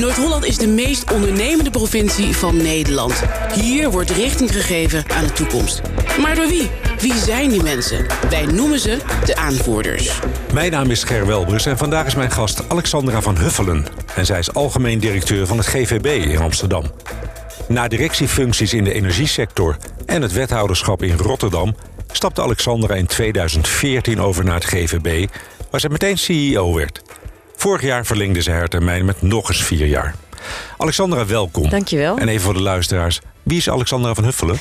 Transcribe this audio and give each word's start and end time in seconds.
Noord-Holland 0.00 0.44
is 0.44 0.58
de 0.58 0.66
meest 0.66 1.12
ondernemende 1.12 1.70
provincie 1.70 2.36
van 2.36 2.56
Nederland. 2.56 3.22
Hier 3.54 3.90
wordt 3.90 4.10
richting 4.10 4.52
gegeven 4.52 5.04
aan 5.10 5.24
de 5.24 5.32
toekomst. 5.32 5.80
Maar 6.20 6.34
door 6.34 6.46
wie? 6.46 6.70
Wie 6.98 7.14
zijn 7.14 7.48
die 7.50 7.62
mensen? 7.62 8.06
Wij 8.30 8.46
noemen 8.46 8.78
ze 8.78 8.98
de 9.24 9.36
aanvoerders. 9.36 10.20
Mijn 10.52 10.70
naam 10.70 10.90
is 10.90 11.04
Ger 11.04 11.26
Welbers 11.26 11.66
en 11.66 11.78
vandaag 11.78 12.06
is 12.06 12.14
mijn 12.14 12.30
gast 12.30 12.62
Alexandra 12.68 13.22
van 13.22 13.38
Huffelen. 13.38 13.86
En 14.14 14.26
zij 14.26 14.38
is 14.38 14.54
algemeen 14.54 14.98
directeur 14.98 15.46
van 15.46 15.56
het 15.56 15.66
GVB 15.66 16.24
in 16.24 16.38
Amsterdam. 16.38 16.84
Na 17.68 17.88
directiefuncties 17.88 18.74
in 18.74 18.84
de 18.84 18.92
energiesector 18.92 19.76
en 20.06 20.22
het 20.22 20.32
wethouderschap 20.32 21.02
in 21.02 21.16
Rotterdam... 21.16 21.74
stapte 22.12 22.42
Alexandra 22.42 22.94
in 22.94 23.06
2014 23.06 24.20
over 24.20 24.44
naar 24.44 24.54
het 24.54 24.64
GVB... 24.64 25.26
waar 25.70 25.80
ze 25.80 25.88
meteen 25.88 26.18
CEO 26.18 26.74
werd. 26.74 27.02
Vorig 27.60 27.82
jaar 27.82 28.06
verlengde 28.06 28.42
ze 28.42 28.50
haar 28.50 28.68
termijn 28.68 29.04
met 29.04 29.22
nog 29.22 29.48
eens 29.48 29.64
vier 29.64 29.86
jaar. 29.86 30.14
Alexandra, 30.76 31.26
welkom. 31.26 31.70
Dankjewel. 31.70 32.18
En 32.18 32.28
even 32.28 32.42
voor 32.42 32.54
de 32.54 32.60
luisteraars. 32.60 33.20
Wie 33.42 33.56
is 33.56 33.70
Alexandra 33.70 34.14
van 34.14 34.24
Huffelen? 34.24 34.58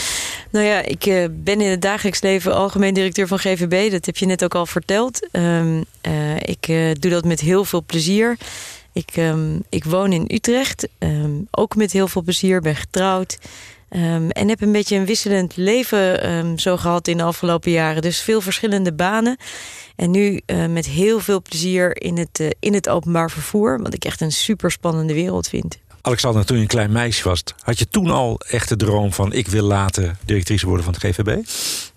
nou 0.52 0.64
ja, 0.64 0.82
ik 0.82 1.06
uh, 1.06 1.26
ben 1.30 1.60
in 1.60 1.70
het 1.70 1.82
dagelijks 1.82 2.20
leven 2.20 2.54
algemeen 2.54 2.94
directeur 2.94 3.26
van 3.26 3.38
GVB. 3.38 3.90
Dat 3.90 4.06
heb 4.06 4.16
je 4.16 4.26
net 4.26 4.44
ook 4.44 4.54
al 4.54 4.66
verteld. 4.66 5.28
Um, 5.32 5.84
uh, 6.08 6.36
ik 6.36 6.68
uh, 6.68 6.92
doe 6.98 7.10
dat 7.10 7.24
met 7.24 7.40
heel 7.40 7.64
veel 7.64 7.82
plezier. 7.86 8.36
Ik, 8.92 9.16
um, 9.16 9.62
ik 9.68 9.84
woon 9.84 10.12
in 10.12 10.24
Utrecht. 10.28 10.88
Um, 10.98 11.46
ook 11.50 11.76
met 11.76 11.92
heel 11.92 12.08
veel 12.08 12.22
plezier. 12.22 12.60
Ben 12.60 12.76
getrouwd. 12.76 13.38
Um, 13.96 14.30
en 14.30 14.48
heb 14.48 14.60
een 14.60 14.72
beetje 14.72 14.96
een 14.96 15.06
wisselend 15.06 15.56
leven 15.56 16.30
um, 16.30 16.58
zo 16.58 16.76
gehad 16.76 17.08
in 17.08 17.16
de 17.16 17.22
afgelopen 17.22 17.70
jaren. 17.70 18.02
Dus 18.02 18.20
veel 18.20 18.40
verschillende 18.40 18.92
banen. 18.92 19.36
En 19.96 20.10
nu 20.10 20.40
uh, 20.46 20.66
met 20.66 20.86
heel 20.86 21.20
veel 21.20 21.42
plezier 21.42 22.02
in 22.02 22.18
het, 22.18 22.40
uh, 22.40 22.50
in 22.60 22.74
het 22.74 22.88
openbaar 22.88 23.30
vervoer. 23.30 23.82
Wat 23.82 23.94
ik 23.94 24.04
echt 24.04 24.20
een 24.20 24.32
super 24.32 24.70
spannende 24.70 25.14
wereld 25.14 25.48
vind. 25.48 25.78
Alexander, 26.00 26.44
toen 26.44 26.56
je 26.56 26.62
een 26.62 26.68
klein 26.68 26.92
meisje 26.92 27.28
was, 27.28 27.42
had 27.62 27.78
je 27.78 27.88
toen 27.88 28.10
al 28.10 28.40
echt 28.48 28.68
de 28.68 28.76
droom 28.76 29.12
van 29.12 29.32
ik 29.32 29.48
wil 29.48 29.64
later 29.64 30.16
directrice 30.24 30.66
worden 30.66 30.84
van 30.84 30.94
het 30.94 31.02
GVB? 31.02 31.48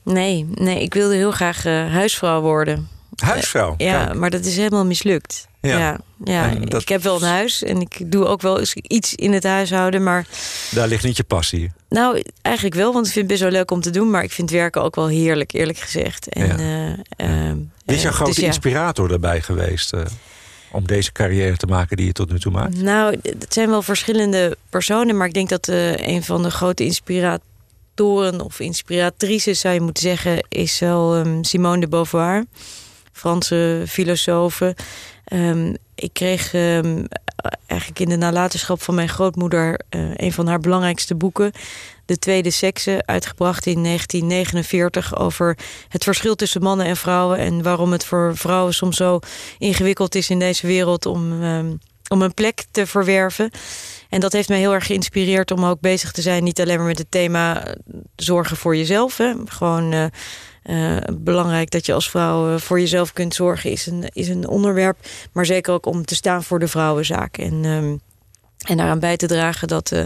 Nee, 0.03 0.47
nee 0.53 0.81
ik 0.81 0.93
wilde 0.93 1.15
heel 1.15 1.31
graag 1.31 1.65
uh, 1.65 1.91
huisvrouw 1.91 2.41
worden. 2.41 2.87
Huisvrouw? 3.15 3.73
ja, 3.77 4.05
Kijk. 4.05 4.17
maar 4.17 4.29
dat 4.29 4.45
is 4.45 4.57
helemaal 4.57 4.85
mislukt. 4.85 5.48
Ja, 5.61 5.77
ja, 5.77 5.99
ja. 6.23 6.55
Dat... 6.55 6.81
ik 6.81 6.89
heb 6.89 7.01
wel 7.01 7.15
een 7.15 7.27
huis 7.27 7.63
en 7.63 7.81
ik 7.81 8.11
doe 8.11 8.25
ook 8.25 8.41
wel 8.41 8.59
eens 8.59 8.73
iets 8.73 9.15
in 9.15 9.33
het 9.33 9.43
huishouden, 9.43 10.03
maar... 10.03 10.27
Daar 10.71 10.87
ligt 10.87 11.03
niet 11.03 11.17
je 11.17 11.23
passie? 11.23 11.71
Nou, 11.89 12.23
eigenlijk 12.41 12.75
wel, 12.75 12.93
want 12.93 13.05
ik 13.05 13.11
vind 13.11 13.29
het 13.29 13.39
best 13.39 13.49
wel 13.49 13.59
leuk 13.59 13.71
om 13.71 13.81
te 13.81 13.89
doen, 13.89 14.09
maar 14.09 14.23
ik 14.23 14.31
vind 14.31 14.49
werken 14.49 14.83
ook 14.83 14.95
wel 14.95 15.07
heerlijk, 15.07 15.53
eerlijk 15.53 15.77
gezegd. 15.77 16.27
En, 16.27 16.57
ja. 16.57 16.97
uh, 17.17 17.49
uh, 17.49 17.55
Wie 17.85 17.95
is 17.95 18.01
jouw 18.01 18.11
grote 18.11 18.33
dus, 18.33 18.43
inspirator 18.43 19.07
daarbij 19.07 19.41
geweest? 19.41 19.93
Uh, 19.93 20.01
om 20.71 20.87
deze 20.87 21.11
carrière 21.11 21.57
te 21.57 21.65
maken 21.65 21.97
die 21.97 22.05
je 22.05 22.11
tot 22.11 22.31
nu 22.31 22.39
toe 22.39 22.51
maakt? 22.51 22.81
Nou, 22.81 23.19
het 23.21 23.53
zijn 23.53 23.69
wel 23.69 23.81
verschillende 23.81 24.57
personen, 24.69 25.17
maar 25.17 25.27
ik 25.27 25.33
denk 25.33 25.49
dat 25.49 25.67
een 25.67 26.23
van 26.23 26.43
de 26.43 26.51
grote 26.51 26.83
inspiratoren 26.83 28.41
of 28.41 28.59
inspiratrices, 28.59 29.59
zou 29.59 29.73
je 29.73 29.81
moeten 29.81 30.03
zeggen, 30.03 30.45
is 30.49 30.79
wel 30.79 31.17
um, 31.17 31.43
Simone 31.43 31.79
de 31.79 31.87
Beauvoir. 31.87 32.45
Franse 33.19 33.83
filosofen. 33.87 34.75
Um, 35.33 35.75
ik 35.95 36.13
kreeg 36.13 36.53
um, 36.53 37.07
eigenlijk 37.65 37.99
in 37.99 38.09
de 38.09 38.15
nalatenschap 38.15 38.81
van 38.81 38.95
mijn 38.95 39.09
grootmoeder 39.09 39.79
uh, 39.89 40.11
een 40.15 40.33
van 40.33 40.47
haar 40.47 40.59
belangrijkste 40.59 41.15
boeken. 41.15 41.51
De 42.05 42.19
Tweede 42.19 42.51
Sekse, 42.51 43.03
uitgebracht 43.05 43.65
in 43.65 43.83
1949 43.83 45.17
over 45.17 45.57
het 45.87 46.03
verschil 46.03 46.35
tussen 46.35 46.61
mannen 46.61 46.85
en 46.85 46.97
vrouwen. 46.97 47.37
En 47.37 47.63
waarom 47.63 47.91
het 47.91 48.05
voor 48.05 48.37
vrouwen 48.37 48.73
soms 48.73 48.97
zo 48.97 49.19
ingewikkeld 49.57 50.15
is 50.15 50.29
in 50.29 50.39
deze 50.39 50.67
wereld 50.67 51.05
om, 51.05 51.43
um, 51.43 51.79
om 52.07 52.21
een 52.21 52.33
plek 52.33 52.65
te 52.71 52.87
verwerven. 52.87 53.51
En 54.09 54.19
dat 54.19 54.33
heeft 54.33 54.49
mij 54.49 54.59
heel 54.59 54.73
erg 54.73 54.85
geïnspireerd 54.85 55.51
om 55.51 55.65
ook 55.65 55.79
bezig 55.79 56.11
te 56.11 56.21
zijn. 56.21 56.43
Niet 56.43 56.61
alleen 56.61 56.77
maar 56.77 56.87
met 56.87 56.97
het 56.97 57.11
thema 57.11 57.75
zorgen 58.15 58.57
voor 58.57 58.75
jezelf. 58.75 59.17
Hè. 59.17 59.33
Gewoon 59.45 59.93
uh, 59.93 60.05
uh, 60.65 60.97
belangrijk 61.13 61.71
dat 61.71 61.85
je 61.85 61.93
als 61.93 62.09
vrouw 62.09 62.53
uh, 62.53 62.59
voor 62.59 62.79
jezelf 62.79 63.13
kunt 63.13 63.35
zorgen 63.35 63.71
is 63.71 63.85
een, 63.85 64.09
is 64.13 64.27
een 64.27 64.47
onderwerp. 64.47 64.97
Maar 65.31 65.45
zeker 65.45 65.73
ook 65.73 65.85
om 65.85 66.05
te 66.05 66.15
staan 66.15 66.43
voor 66.43 66.59
de 66.59 66.67
vrouwenzaak. 66.67 67.37
En, 67.37 67.65
um, 67.65 68.01
en 68.67 68.77
daaraan 68.77 68.99
bij 68.99 69.17
te 69.17 69.27
dragen 69.27 69.67
dat, 69.67 69.91
uh, 69.91 70.03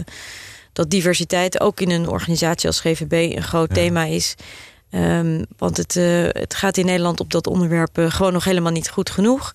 dat 0.72 0.90
diversiteit 0.90 1.60
ook 1.60 1.80
in 1.80 1.90
een 1.90 2.08
organisatie 2.08 2.66
als 2.66 2.80
GVB 2.80 3.36
een 3.36 3.42
groot 3.42 3.68
ja. 3.68 3.74
thema 3.74 4.04
is. 4.04 4.34
Um, 4.90 5.44
want 5.58 5.76
het, 5.76 5.94
het 6.38 6.54
gaat 6.54 6.76
in 6.76 6.86
Nederland 6.86 7.20
op 7.20 7.30
dat 7.30 7.46
onderwerp 7.46 7.98
gewoon 8.08 8.32
nog 8.32 8.44
helemaal 8.44 8.72
niet 8.72 8.90
goed 8.90 9.10
genoeg. 9.10 9.52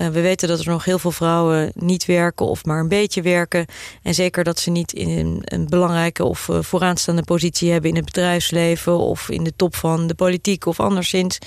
Uh, 0.00 0.08
we 0.08 0.20
weten 0.20 0.48
dat 0.48 0.60
er 0.60 0.68
nog 0.68 0.84
heel 0.84 0.98
veel 0.98 1.10
vrouwen 1.10 1.72
niet 1.74 2.04
werken 2.04 2.46
of 2.46 2.64
maar 2.64 2.80
een 2.80 2.88
beetje 2.88 3.22
werken. 3.22 3.66
En 4.02 4.14
zeker 4.14 4.44
dat 4.44 4.58
ze 4.58 4.70
niet 4.70 4.92
in 4.92 5.42
een, 5.44 5.66
belangrijke 5.68 6.24
of 6.24 6.48
uh, 6.48 6.58
vooraanstaande 6.60 7.22
positie 7.22 7.70
hebben 7.70 7.90
in 7.90 7.96
het 7.96 8.04
bedrijfsleven 8.04 8.98
of 8.98 9.28
in 9.28 9.44
de 9.44 9.52
top 9.56 9.76
van 9.76 10.06
de 10.06 10.14
politiek 10.14 10.66
of 10.66 10.80
anderszins. 10.80 11.38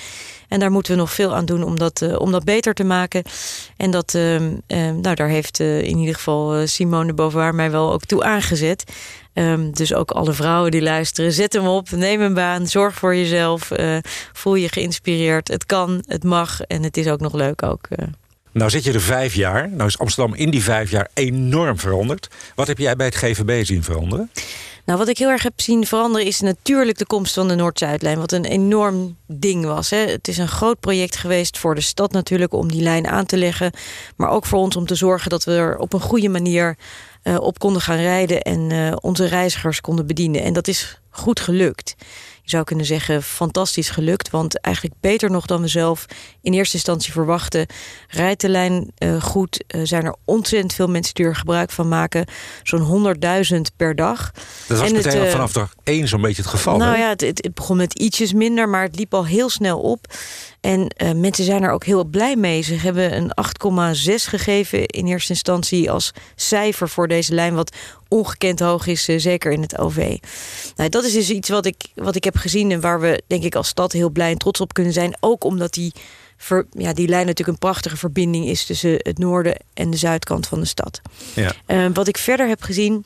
En 0.47 0.59
daar 0.59 0.71
moeten 0.71 0.93
we 0.93 0.99
nog 0.99 1.11
veel 1.11 1.35
aan 1.35 1.45
doen 1.45 1.63
om 1.63 1.79
dat, 1.79 2.01
uh, 2.01 2.19
om 2.19 2.31
dat 2.31 2.43
beter 2.43 2.73
te 2.73 2.83
maken. 2.83 3.23
En 3.77 3.91
dat, 3.91 4.13
nou, 4.67 5.15
daar 5.15 5.27
heeft 5.27 5.59
in 5.59 5.97
ieder 5.97 6.15
geval 6.15 6.67
Simone 6.67 7.13
Beauvoir 7.13 7.55
mij 7.55 7.71
wel 7.71 7.93
ook 7.93 8.05
toe 8.05 8.23
aangezet. 8.23 8.83
Um, 9.33 9.71
dus 9.71 9.93
ook 9.93 10.11
alle 10.11 10.33
vrouwen 10.33 10.71
die 10.71 10.81
luisteren, 10.81 11.31
zet 11.31 11.53
hem 11.53 11.67
op, 11.67 11.91
neem 11.91 12.21
een 12.21 12.33
baan, 12.33 12.67
zorg 12.67 12.93
voor 12.95 13.15
jezelf, 13.15 13.71
voel 14.33 14.55
je 14.55 14.69
geïnspireerd. 14.69 15.47
Het 15.47 15.65
kan, 15.65 16.03
het 16.07 16.23
mag 16.23 16.61
en 16.61 16.83
het 16.83 16.97
is 16.97 17.07
ook 17.07 17.19
nog 17.19 17.33
leuk 17.33 17.63
ook. 17.63 17.87
Nou 18.53 18.69
zit 18.69 18.83
je 18.83 18.93
er 18.93 19.01
vijf 19.01 19.33
jaar. 19.33 19.69
Nou 19.69 19.87
is 19.87 19.99
Amsterdam 19.99 20.35
in 20.35 20.49
die 20.49 20.63
vijf 20.63 20.91
jaar 20.91 21.09
enorm 21.13 21.79
veranderd. 21.79 22.27
Wat 22.55 22.67
heb 22.67 22.77
jij 22.77 22.95
bij 22.95 23.05
het 23.05 23.15
GVB 23.15 23.65
zien 23.65 23.83
veranderen? 23.83 24.31
Nou, 24.85 24.99
wat 24.99 25.07
ik 25.07 25.17
heel 25.17 25.29
erg 25.29 25.43
heb 25.43 25.61
zien 25.61 25.85
veranderen 25.85 26.27
is 26.27 26.39
natuurlijk 26.39 26.97
de 26.97 27.05
komst 27.05 27.33
van 27.33 27.47
de 27.47 27.55
Noord-Zuidlijn. 27.55 28.19
Wat 28.19 28.31
een 28.31 28.45
enorm 28.45 29.17
ding 29.27 29.65
was. 29.65 29.89
Hè. 29.89 29.97
Het 29.97 30.27
is 30.27 30.37
een 30.37 30.47
groot 30.47 30.79
project 30.79 31.17
geweest 31.17 31.57
voor 31.57 31.75
de 31.75 31.81
stad 31.81 32.11
natuurlijk 32.11 32.53
om 32.53 32.71
die 32.71 32.81
lijn 32.81 33.07
aan 33.07 33.25
te 33.25 33.37
leggen. 33.37 33.71
Maar 34.15 34.29
ook 34.29 34.45
voor 34.45 34.59
ons 34.59 34.75
om 34.75 34.85
te 34.85 34.95
zorgen 34.95 35.29
dat 35.29 35.43
we 35.43 35.55
er 35.55 35.77
op 35.77 35.93
een 35.93 36.01
goede 36.01 36.29
manier 36.29 36.77
uh, 37.23 37.39
op 37.39 37.59
konden 37.59 37.81
gaan 37.81 37.97
rijden. 37.97 38.41
En 38.41 38.69
uh, 38.69 38.93
onze 39.01 39.25
reizigers 39.25 39.81
konden 39.81 40.07
bedienen. 40.07 40.43
En 40.43 40.53
dat 40.53 40.67
is 40.67 40.99
goed 41.09 41.39
gelukt 41.39 41.95
zou 42.43 42.63
kunnen 42.63 42.85
zeggen, 42.85 43.23
fantastisch 43.23 43.89
gelukt. 43.89 44.29
Want 44.29 44.59
eigenlijk 44.59 44.95
beter 44.99 45.31
nog 45.31 45.45
dan 45.45 45.61
we 45.61 45.67
zelf 45.67 46.05
in 46.41 46.53
eerste 46.53 46.75
instantie 46.75 47.11
verwachten. 47.11 47.65
Rijdt 48.07 48.41
de 48.41 48.49
lijn 48.49 48.91
uh, 48.97 49.21
goed? 49.21 49.63
Uh, 49.67 49.81
zijn 49.83 50.05
er 50.05 50.15
ontzettend 50.25 50.73
veel 50.73 50.87
mensen 50.87 51.13
die 51.13 51.25
er 51.25 51.35
gebruik 51.35 51.71
van 51.71 51.87
maken. 51.87 52.25
Zo'n 52.63 53.15
100.000 53.53 53.59
per 53.75 53.95
dag. 53.95 54.31
Dat 54.67 54.77
was 54.77 54.87
en 54.87 54.95
meteen 54.95 55.17
het, 55.17 55.25
uh, 55.25 55.31
vanaf 55.31 55.51
dag 55.51 55.73
één 55.83 56.07
zo'n 56.07 56.21
beetje 56.21 56.41
het 56.41 56.51
geval. 56.51 56.77
Nou 56.77 56.95
hè? 56.95 57.01
ja, 57.01 57.09
het, 57.09 57.21
het, 57.21 57.43
het, 57.43 57.53
begon 57.53 57.77
met 57.77 57.99
ietsjes 57.99 58.33
minder, 58.33 58.69
maar 58.69 58.83
het 58.83 58.95
liep 58.95 59.13
al 59.13 59.25
heel 59.25 59.49
snel 59.49 59.79
op. 59.79 60.05
En 60.63 60.87
uh, 60.97 61.11
mensen 61.11 61.45
zijn 61.45 61.63
er 61.63 61.71
ook 61.71 61.83
heel 61.83 62.03
blij 62.03 62.35
mee. 62.35 62.61
Ze 62.61 62.73
hebben 62.73 63.15
een 63.15 63.31
8,6 63.95 64.13
gegeven 64.13 64.85
in 64.85 65.07
eerste 65.07 65.31
instantie 65.31 65.91
als 65.91 66.11
cijfer 66.35 66.89
voor 66.89 67.07
deze 67.07 67.33
lijn, 67.33 67.55
wat 67.55 67.75
ongekend 68.07 68.59
hoog 68.59 68.87
is, 68.87 69.09
uh, 69.09 69.19
zeker 69.19 69.51
in 69.51 69.61
het 69.61 69.77
OV. 69.77 70.17
Nou, 70.75 70.89
dat 70.89 71.03
is 71.03 71.13
dus 71.13 71.29
iets 71.29 71.49
wat 71.49 71.65
ik, 71.65 71.75
wat 71.95 72.15
ik 72.15 72.23
heb 72.23 72.35
gezien 72.35 72.71
en 72.71 72.81
waar 72.81 72.99
we 72.99 73.21
denk 73.27 73.43
ik 73.43 73.55
als 73.55 73.67
stad 73.67 73.91
heel 73.91 74.09
blij 74.09 74.31
en 74.31 74.37
trots 74.37 74.61
op 74.61 74.73
kunnen 74.73 74.93
zijn. 74.93 75.17
Ook 75.19 75.43
omdat 75.43 75.73
die, 75.73 75.93
ver, 76.37 76.65
ja, 76.71 76.93
die 76.93 77.07
lijn 77.07 77.25
natuurlijk 77.25 77.57
een 77.57 77.67
prachtige 77.69 77.97
verbinding 77.97 78.45
is 78.45 78.65
tussen 78.65 78.95
het 78.97 79.17
noorden 79.17 79.57
en 79.73 79.89
de 79.89 79.97
zuidkant 79.97 80.47
van 80.47 80.59
de 80.59 80.65
stad. 80.65 81.01
Ja. 81.35 81.53
Uh, 81.67 81.85
wat 81.93 82.07
ik 82.07 82.17
verder 82.17 82.47
heb 82.47 82.61
gezien 82.61 83.05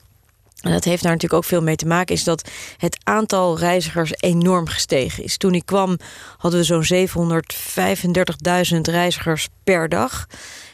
en 0.62 0.72
dat 0.72 0.84
heeft 0.84 1.04
daar 1.04 1.12
natuurlijk 1.12 1.44
ook 1.44 1.50
veel 1.50 1.62
mee 1.62 1.76
te 1.76 1.88
maken, 1.88 2.16
is 2.16 2.24
dat 2.24 2.50
het 2.78 2.98
aantal 3.04 3.58
reizigers 3.58 4.12
enorm 4.16 4.68
gestegen 4.68 5.24
is. 5.24 5.38
Toen 5.38 5.54
ik 5.54 5.66
kwam 5.66 5.98
hadden 6.38 6.60
we 6.60 6.66
zo'n 6.84 7.08
735.000 8.76 8.82
reizigers 8.82 9.48
per 9.64 9.90
dag. 9.90 10.28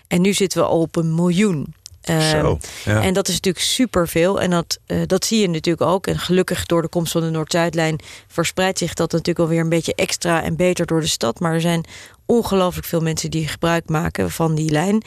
En 0.08 0.22
nu 0.22 0.34
zitten 0.34 0.62
we 0.62 0.68
al 0.68 0.80
op 0.80 0.96
een 0.96 1.16
miljoen. 1.16 1.74
Zo, 2.04 2.60
ja. 2.86 3.02
En 3.02 3.14
dat 3.14 3.28
is 3.28 3.34
natuurlijk 3.34 3.66
superveel. 3.66 4.42
En 4.42 4.50
dat, 4.50 4.80
uh, 4.88 5.02
dat 5.06 5.26
zie 5.26 5.42
je 5.42 5.50
natuurlijk 5.50 5.90
ook. 5.90 6.08
En 6.08 6.20
gelukkig 6.20 6.66
door 6.66 6.82
de 6.82 6.88
komst 6.88 7.12
van 7.12 7.22
de 7.22 7.30
Noord-Zuidlijn 7.30 8.00
verspreidt 8.28 8.78
zich 8.78 8.94
dat 8.94 9.12
natuurlijk 9.12 9.40
alweer 9.40 9.60
een 9.60 9.70
beetje 9.70 9.96
extra 9.96 10.44
en 10.44 10.56
beter 10.56 10.86
door 10.86 11.00
de 11.02 11.08
stad. 11.08 11.40
Maar 11.40 11.54
er 11.54 11.62
zijn 11.62 11.86
ongelooflijk 12.26 12.88
veel 12.88 13.02
mensen 13.02 13.32
die 13.32 13.48
gebruik 13.48 13.90
maken 13.90 14.32
van 14.32 14.56
die 14.56 14.72
lijn. 14.72 15.04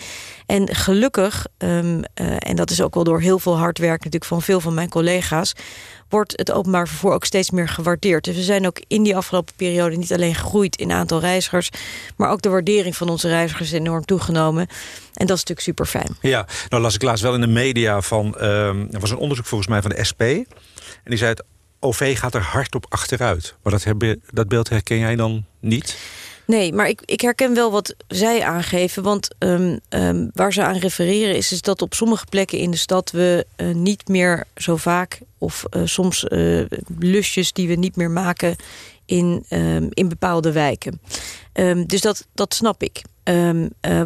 En 0.47 0.75
gelukkig, 0.75 1.47
um, 1.59 1.97
uh, 1.99 2.37
en 2.39 2.57
dat 2.57 2.71
is 2.71 2.83
ook 2.83 2.95
wel 2.95 3.05
door 3.05 3.21
heel 3.21 3.39
veel 3.39 3.59
hard 3.59 3.79
werk 3.79 3.99
natuurlijk 3.99 4.25
van 4.25 4.43
veel 4.43 4.61
van 4.61 4.75
mijn 4.75 4.89
collega's, 4.89 5.53
wordt 6.09 6.33
het 6.37 6.53
openbaar 6.53 6.89
vervoer 6.89 7.13
ook 7.13 7.25
steeds 7.25 7.51
meer 7.51 7.69
gewaardeerd. 7.69 8.25
Dus 8.25 8.37
we 8.37 8.43
zijn 8.43 8.67
ook 8.67 8.81
in 8.87 9.03
die 9.03 9.17
afgelopen 9.17 9.55
periode 9.57 9.97
niet 9.97 10.13
alleen 10.13 10.35
gegroeid 10.35 10.77
in 10.77 10.93
aantal 10.93 11.21
reizigers, 11.21 11.71
maar 12.17 12.31
ook 12.31 12.43
de 12.43 12.49
waardering 12.49 12.97
van 12.97 13.09
onze 13.09 13.29
reizigers 13.29 13.73
is 13.73 13.79
enorm 13.79 14.05
toegenomen. 14.05 14.67
En 15.15 15.27
dat 15.27 15.37
is 15.37 15.45
natuurlijk 15.45 15.61
super 15.61 15.87
fijn. 15.87 16.17
Ja, 16.21 16.47
nou 16.69 16.83
las 16.83 16.95
ik 16.95 17.03
laatst 17.03 17.23
wel 17.23 17.35
in 17.35 17.41
de 17.41 17.47
media 17.47 18.01
van, 18.01 18.27
um, 18.43 18.89
er 18.91 19.01
was 19.01 19.11
een 19.11 19.17
onderzoek 19.17 19.47
volgens 19.47 19.71
mij 19.71 19.83
van 19.83 19.91
de 19.91 20.05
SP. 20.11 20.21
En 20.21 20.47
die 21.05 21.19
zei 21.19 21.31
het 21.31 21.45
OV 21.81 22.19
gaat 22.19 22.35
er 22.35 22.43
hard 22.43 22.75
op 22.75 22.87
achteruit. 22.89 23.55
Maar 23.63 23.73
dat, 23.73 23.85
heb, 23.85 24.17
dat 24.31 24.49
beeld 24.49 24.69
herken 24.69 24.99
jij 24.99 25.17
dan 25.17 25.45
niet? 25.61 25.97
Nee, 26.47 26.73
maar 26.73 26.89
ik, 26.89 27.03
ik 27.05 27.21
herken 27.21 27.55
wel 27.55 27.71
wat 27.71 27.95
zij 28.09 28.45
aangeven. 28.45 29.03
Want 29.03 29.29
um, 29.39 29.81
um, 29.89 30.31
waar 30.35 30.53
ze 30.53 30.63
aan 30.63 30.77
refereren 30.77 31.37
is, 31.37 31.53
is 31.53 31.63
dat 31.63 31.83
op 31.83 31.95
sommige 31.95 32.25
plekken 32.25 32.59
in 32.59 32.71
de 32.71 32.77
stad 32.77 33.11
we 33.11 33.47
uh, 33.57 33.75
niet 33.75 34.09
meer 34.09 34.45
zo 34.57 34.77
vaak 34.77 35.21
of 35.39 35.65
uh, 35.71 35.83
soms 35.85 36.25
uh, 36.29 36.65
lusjes 36.99 37.53
die 37.53 37.69
we 37.69 37.75
niet 37.75 37.97
meer 37.97 38.11
maken 38.11 38.57
in, 39.05 39.45
um, 39.51 39.89
in 39.91 40.09
bepaalde 40.09 40.53
wijken. 40.53 41.01
dus 41.87 42.01
dat, 42.01 42.27
dat 42.35 42.55
snap 42.55 42.83
ik. 42.83 43.03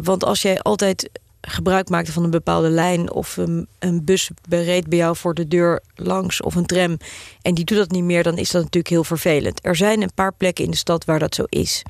want 0.03 0.23
als 0.23 0.41
jij 0.41 0.59
altijd 0.59 1.09
gebruik 1.41 1.89
maakte 1.89 2.11
van 2.11 2.23
een 2.23 2.29
bepaalde 2.29 2.69
lijn 2.69 3.11
of 3.11 3.37
een, 3.37 3.67
bus 4.03 4.29
bereed 4.49 4.87
bij 4.87 4.97
jou 4.97 5.15
voor 5.15 5.33
de 5.33 5.47
deur 5.47 5.81
langs 5.95 6.41
of 6.41 6.55
een 6.55 6.65
tram 6.65 6.97
en 7.41 7.53
die 7.53 7.65
doet 7.65 7.77
dat 7.77 7.91
niet 7.91 8.03
meer, 8.03 8.23
dan 8.23 8.37
is 8.37 8.51
dat 8.51 8.63
natuurlijk 8.63 8.93
heel 8.93 9.03
vervelend. 9.03 9.65
Er 9.65 9.75
zijn 9.75 10.01
een 10.01 10.13
paar 10.13 10.33
plekken 10.33 10.65
in 10.65 10.71
de 10.71 10.77
stad 10.77 11.05
waar 11.05 11.19
dat 11.19 11.35
zo 11.35 11.43
is. 11.49 11.83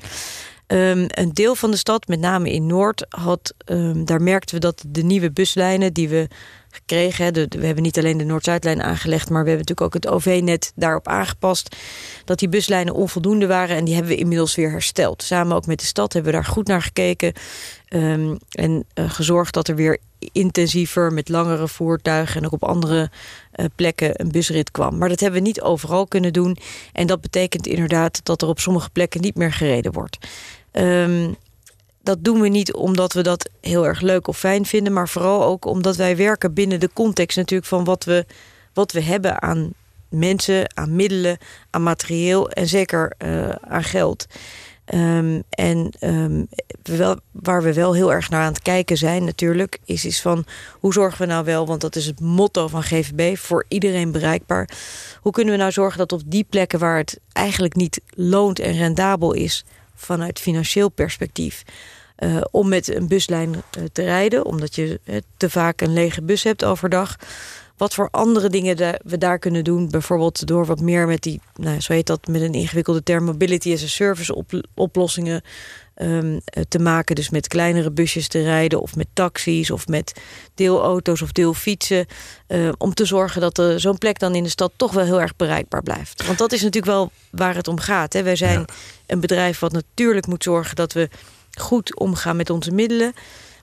Um, 0.66 1.06
een 1.08 1.32
deel 1.32 1.54
van 1.54 1.70
de 1.70 1.76
stad, 1.76 2.08
met 2.08 2.20
name 2.20 2.50
in 2.50 2.66
Noord, 2.66 3.06
had, 3.08 3.54
um, 3.64 4.04
daar 4.04 4.22
merkten 4.22 4.54
we 4.54 4.60
dat 4.60 4.84
de 4.88 5.02
nieuwe 5.02 5.30
buslijnen 5.30 5.92
die 5.92 6.08
we 6.08 6.28
gekregen, 6.72 7.32
we 7.32 7.66
hebben 7.66 7.82
niet 7.82 7.98
alleen 7.98 8.18
de 8.18 8.24
Noord-Zuidlijn 8.24 8.82
aangelegd, 8.82 9.30
maar 9.30 9.44
we 9.44 9.48
hebben 9.50 9.66
natuurlijk 9.66 9.96
ook 9.96 10.02
het 10.02 10.12
OV-net 10.12 10.72
daarop 10.74 11.08
aangepast, 11.08 11.76
dat 12.24 12.38
die 12.38 12.48
buslijnen 12.48 12.94
onvoldoende 12.94 13.46
waren 13.46 13.76
en 13.76 13.84
die 13.84 13.94
hebben 13.94 14.12
we 14.12 14.18
inmiddels 14.18 14.54
weer 14.54 14.70
hersteld. 14.70 15.22
Samen 15.22 15.56
ook 15.56 15.66
met 15.66 15.80
de 15.80 15.86
stad 15.86 16.12
hebben 16.12 16.32
we 16.32 16.38
daar 16.38 16.46
goed 16.46 16.66
naar 16.66 16.82
gekeken 16.82 17.32
um, 17.88 18.38
en 18.50 18.84
uh, 18.94 19.10
gezorgd 19.10 19.54
dat 19.54 19.68
er 19.68 19.74
weer 19.74 19.98
intensiever 20.32 21.12
met 21.12 21.28
langere 21.28 21.68
voertuigen 21.68 22.40
en 22.40 22.46
ook 22.46 22.52
op 22.52 22.64
andere 22.64 23.10
uh, 23.54 23.66
plekken 23.76 24.20
een 24.20 24.30
busrit 24.30 24.70
kwam. 24.70 24.98
Maar 24.98 25.08
dat 25.08 25.20
hebben 25.20 25.40
we 25.40 25.46
niet 25.46 25.60
overal 25.60 26.06
kunnen 26.06 26.32
doen 26.32 26.56
en 26.92 27.06
dat 27.06 27.20
betekent 27.20 27.66
inderdaad 27.66 28.20
dat 28.24 28.42
er 28.42 28.48
op 28.48 28.60
sommige 28.60 28.90
plekken 28.90 29.20
niet 29.20 29.36
meer 29.36 29.52
gereden 29.52 29.92
wordt. 29.92 30.18
Um, 30.72 31.36
dat 32.02 32.24
doen 32.24 32.40
we 32.40 32.48
niet 32.48 32.72
omdat 32.74 33.12
we 33.12 33.22
dat 33.22 33.50
heel 33.60 33.86
erg 33.86 34.00
leuk 34.00 34.28
of 34.28 34.38
fijn 34.38 34.66
vinden, 34.66 34.92
maar 34.92 35.08
vooral 35.08 35.44
ook 35.44 35.64
omdat 35.64 35.96
wij 35.96 36.16
werken 36.16 36.54
binnen 36.54 36.80
de 36.80 36.90
context 36.92 37.36
natuurlijk 37.36 37.68
van 37.68 37.84
wat 37.84 38.04
we, 38.04 38.26
wat 38.72 38.92
we 38.92 39.02
hebben 39.02 39.42
aan 39.42 39.72
mensen, 40.08 40.76
aan 40.76 40.96
middelen, 40.96 41.38
aan 41.70 41.82
materieel 41.82 42.50
en 42.50 42.68
zeker 42.68 43.12
uh, 43.24 43.48
aan 43.48 43.84
geld. 43.84 44.26
Um, 44.94 45.42
en 45.50 45.92
wel, 46.82 47.16
waar 47.30 47.62
we 47.62 47.72
wel 47.72 47.94
heel 47.94 48.12
erg 48.12 48.30
naar 48.30 48.42
aan 48.42 48.52
het 48.52 48.62
kijken 48.62 48.96
zijn 48.96 49.24
natuurlijk... 49.24 49.78
is, 49.84 50.04
is 50.04 50.20
van 50.20 50.44
hoe 50.72 50.92
zorgen 50.92 51.20
we 51.20 51.26
nou 51.26 51.44
wel... 51.44 51.66
want 51.66 51.80
dat 51.80 51.96
is 51.96 52.06
het 52.06 52.20
motto 52.20 52.68
van 52.68 52.82
GVB, 52.82 53.36
voor 53.36 53.64
iedereen 53.68 54.12
bereikbaar. 54.12 54.68
Hoe 55.20 55.32
kunnen 55.32 55.54
we 55.54 55.60
nou 55.60 55.72
zorgen 55.72 55.98
dat 55.98 56.12
op 56.12 56.22
die 56.26 56.46
plekken... 56.50 56.78
waar 56.78 56.96
het 56.96 57.18
eigenlijk 57.32 57.74
niet 57.74 58.00
loont 58.14 58.58
en 58.58 58.72
rendabel 58.72 59.32
is 59.32 59.64
vanuit 60.02 60.38
financieel 60.38 60.88
perspectief. 60.88 61.62
Uh, 62.18 62.40
om 62.50 62.68
met 62.68 62.94
een 62.94 63.08
buslijn 63.08 63.52
uh, 63.52 63.84
te 63.92 64.02
rijden, 64.02 64.46
omdat 64.46 64.74
je 64.74 65.00
uh, 65.04 65.16
te 65.36 65.50
vaak 65.50 65.80
een 65.80 65.92
lege 65.92 66.22
bus 66.22 66.42
hebt 66.42 66.64
overdag. 66.64 67.16
Wat 67.76 67.94
voor 67.94 68.08
andere 68.10 68.48
dingen 68.48 69.00
we 69.04 69.18
daar 69.18 69.38
kunnen 69.38 69.64
doen, 69.64 69.90
bijvoorbeeld 69.90 70.46
door 70.46 70.66
wat 70.66 70.80
meer 70.80 71.06
met 71.06 71.22
die, 71.22 71.40
nou, 71.54 71.80
zo 71.80 71.92
heet 71.92 72.06
dat 72.06 72.26
met 72.26 72.40
een 72.40 72.52
ingewikkelde 72.52 73.02
term, 73.02 73.24
mobility 73.24 73.72
as 73.72 73.82
a 73.82 73.86
service 73.86 74.34
op, 74.34 74.60
oplossingen 74.74 75.42
um, 76.02 76.40
te 76.68 76.78
maken. 76.78 77.14
Dus 77.14 77.30
met 77.30 77.48
kleinere 77.48 77.90
busjes 77.90 78.28
te 78.28 78.42
rijden, 78.42 78.80
of 78.80 78.96
met 78.96 79.06
taxis, 79.12 79.70
of 79.70 79.86
met 79.88 80.20
deelauto's 80.54 81.22
of 81.22 81.32
deelfietsen. 81.32 82.06
om 82.78 82.94
te 82.94 83.04
zorgen 83.04 83.40
dat 83.40 83.62
zo'n 83.76 83.98
plek 83.98 84.18
dan 84.18 84.34
in 84.34 84.42
de 84.42 84.48
stad 84.48 84.72
toch 84.76 84.92
wel 84.92 85.04
heel 85.04 85.20
erg 85.20 85.36
bereikbaar 85.36 85.82
blijft. 85.82 86.26
Want 86.26 86.38
dat 86.38 86.52
is 86.52 86.62
natuurlijk 86.62 86.92
wel 86.92 87.10
waar 87.30 87.54
het 87.54 87.68
om 87.68 87.78
gaat. 87.78 88.12
Hè. 88.12 88.22
Wij 88.22 88.36
zijn 88.36 88.58
ja. 88.58 88.66
een 89.06 89.20
bedrijf 89.20 89.58
wat 89.58 89.72
natuurlijk 89.72 90.26
moet 90.26 90.42
zorgen 90.42 90.76
dat 90.76 90.92
we 90.92 91.08
goed 91.58 91.98
omgaan 91.98 92.36
met 92.36 92.50
onze 92.50 92.70
middelen. 92.70 93.12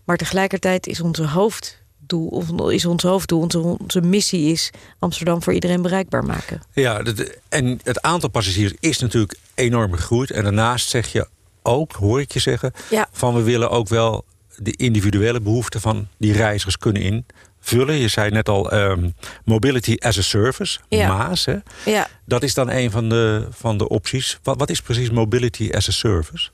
Maar 0.04 0.18
tegelijkertijd 0.18 0.88
is 0.88 1.02
onze 1.02 1.28
hoofddoel, 1.28 2.28
of 2.28 2.72
is 2.72 2.86
ons 2.86 3.04
hoofddoel, 3.04 3.42
onze, 3.42 3.60
onze 3.60 4.02
missie 4.02 4.52
is 4.52 4.70
Amsterdam 5.00 5.44
voor 5.44 5.54
iedereen 5.54 5.82
bereikbaar 5.82 6.24
maken. 6.24 6.62
Ja, 6.74 7.02
en 7.50 7.80
het 7.84 8.02
aantal 8.02 8.30
passagiers 8.30 8.74
is 8.80 9.00
natuurlijk 9.00 9.38
enorm 9.54 9.94
gegroeid. 9.94 10.32
En 10.32 10.44
daarnaast 10.44 10.90
zeg 10.90 11.12
je 11.12 11.28
ook, 11.70 11.94
hoor 11.94 12.22
ik 12.22 12.32
je 12.32 12.40
zeggen, 12.40 12.72
ja. 12.90 13.08
van 13.12 13.34
we 13.34 13.42
willen 13.42 13.70
ook 13.70 13.88
wel 13.88 14.26
de 14.56 14.72
individuele 14.72 15.42
behoeften 15.42 15.82
van 15.82 16.08
die 16.18 16.34
reizigers 16.34 16.78
kunnen 16.78 17.02
invullen. 17.02 17.96
Je 17.96 18.08
zei 18.08 18.32
net 18.32 18.50
al 18.50 18.74
um, 18.74 19.14
mobility 19.46 19.96
as 20.00 20.18
a 20.18 20.22
service, 20.22 20.80
ja. 20.88 21.08
MAAS. 21.08 21.46
Hè? 21.46 21.56
Ja. 21.86 22.08
Dat 22.26 22.44
is 22.44 22.54
dan 22.54 22.70
een 22.70 22.92
van 22.92 23.10
de, 23.10 23.48
van 23.52 23.78
de 23.78 23.88
opties. 23.88 24.40
Wat, 24.44 24.58
wat 24.58 24.70
is 24.70 24.82
precies 24.82 25.12
mobility 25.12 25.70
as 25.72 25.88
a 25.88 25.92
service? 25.92 26.50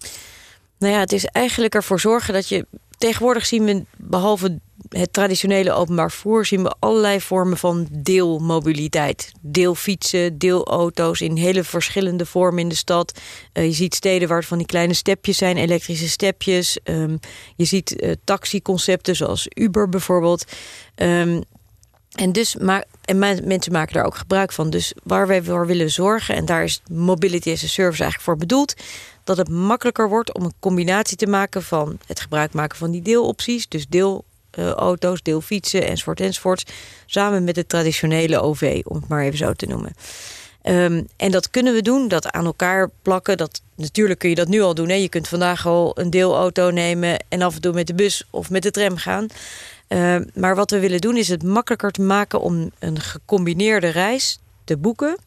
Nou 0.79 0.93
ja, 0.93 0.99
het 0.99 1.11
is 1.11 1.25
eigenlijk 1.25 1.75
ervoor 1.75 1.99
zorgen 1.99 2.33
dat 2.33 2.47
je... 2.47 2.65
Tegenwoordig 2.97 3.45
zien 3.45 3.65
we, 3.65 3.85
behalve 3.97 4.59
het 4.89 5.13
traditionele 5.13 5.71
openbaar 5.71 6.11
vervoer... 6.11 6.45
zien 6.45 6.63
we 6.63 6.75
allerlei 6.79 7.21
vormen 7.21 7.57
van 7.57 7.87
deelmobiliteit. 7.91 9.31
Deelfietsen, 9.41 10.37
deelauto's 10.37 11.21
in 11.21 11.35
hele 11.35 11.63
verschillende 11.63 12.25
vormen 12.25 12.59
in 12.59 12.69
de 12.69 12.75
stad. 12.75 13.19
Uh, 13.53 13.65
je 13.65 13.71
ziet 13.71 13.95
steden 13.95 14.27
waar 14.27 14.37
het 14.37 14.47
van 14.47 14.57
die 14.57 14.67
kleine 14.67 14.93
stepjes 14.93 15.37
zijn, 15.37 15.57
elektrische 15.57 16.09
stepjes. 16.09 16.77
Um, 16.83 17.19
je 17.55 17.65
ziet 17.65 18.01
uh, 18.01 18.11
taxiconcepten 18.23 19.15
zoals 19.15 19.47
Uber 19.53 19.89
bijvoorbeeld. 19.89 20.45
Um, 20.95 21.43
en, 22.11 22.31
dus, 22.31 22.55
maar, 22.55 22.85
en 23.05 23.19
mensen 23.19 23.71
maken 23.71 23.93
daar 23.93 24.05
ook 24.05 24.17
gebruik 24.17 24.51
van. 24.51 24.69
Dus 24.69 24.93
waar 25.03 25.27
wij 25.27 25.43
voor 25.43 25.67
willen 25.67 25.91
zorgen... 25.91 26.35
en 26.35 26.45
daar 26.45 26.63
is 26.63 26.81
Mobility 26.91 27.51
as 27.51 27.63
a 27.63 27.67
Service 27.67 28.01
eigenlijk 28.03 28.21
voor 28.21 28.37
bedoeld 28.37 28.73
dat 29.23 29.37
het 29.37 29.49
makkelijker 29.49 30.09
wordt 30.09 30.33
om 30.33 30.43
een 30.43 30.53
combinatie 30.59 31.17
te 31.17 31.27
maken 31.27 31.63
van 31.63 31.99
het 32.05 32.19
gebruik 32.19 32.53
maken 32.53 32.77
van 32.77 32.91
die 32.91 33.01
deelopties, 33.01 33.67
dus 33.67 33.87
deelauto's, 34.55 35.17
uh, 35.17 35.23
deelfietsen 35.23 35.87
enzovoort 35.87 36.19
enzovoort, 36.19 36.71
samen 37.05 37.43
met 37.43 37.55
het 37.55 37.69
traditionele 37.69 38.41
OV, 38.41 38.81
om 38.83 38.95
het 38.95 39.07
maar 39.07 39.23
even 39.23 39.37
zo 39.37 39.53
te 39.53 39.65
noemen. 39.65 39.93
Um, 40.63 41.07
en 41.17 41.31
dat 41.31 41.49
kunnen 41.49 41.73
we 41.73 41.81
doen, 41.81 42.07
dat 42.07 42.31
aan 42.31 42.45
elkaar 42.45 42.89
plakken. 43.01 43.37
Dat, 43.37 43.61
natuurlijk 43.75 44.19
kun 44.19 44.29
je 44.29 44.35
dat 44.35 44.47
nu 44.47 44.61
al 44.61 44.73
doen. 44.73 44.89
Hè. 44.89 44.95
Je 44.95 45.09
kunt 45.09 45.27
vandaag 45.27 45.67
al 45.67 45.99
een 45.99 46.09
deelauto 46.09 46.69
nemen 46.69 47.23
en 47.29 47.41
af 47.41 47.55
en 47.55 47.61
toe 47.61 47.73
met 47.73 47.87
de 47.87 47.93
bus 47.93 48.23
of 48.29 48.49
met 48.49 48.63
de 48.63 48.71
tram 48.71 48.97
gaan. 48.97 49.27
Uh, 49.89 50.15
maar 50.33 50.55
wat 50.55 50.71
we 50.71 50.79
willen 50.79 51.01
doen 51.01 51.17
is 51.17 51.27
het 51.27 51.43
makkelijker 51.43 51.91
te 51.91 52.01
maken 52.01 52.41
om 52.41 52.71
een 52.79 52.99
gecombineerde 52.99 53.87
reis 53.87 54.39
te 54.63 54.77
boeken 54.77 55.17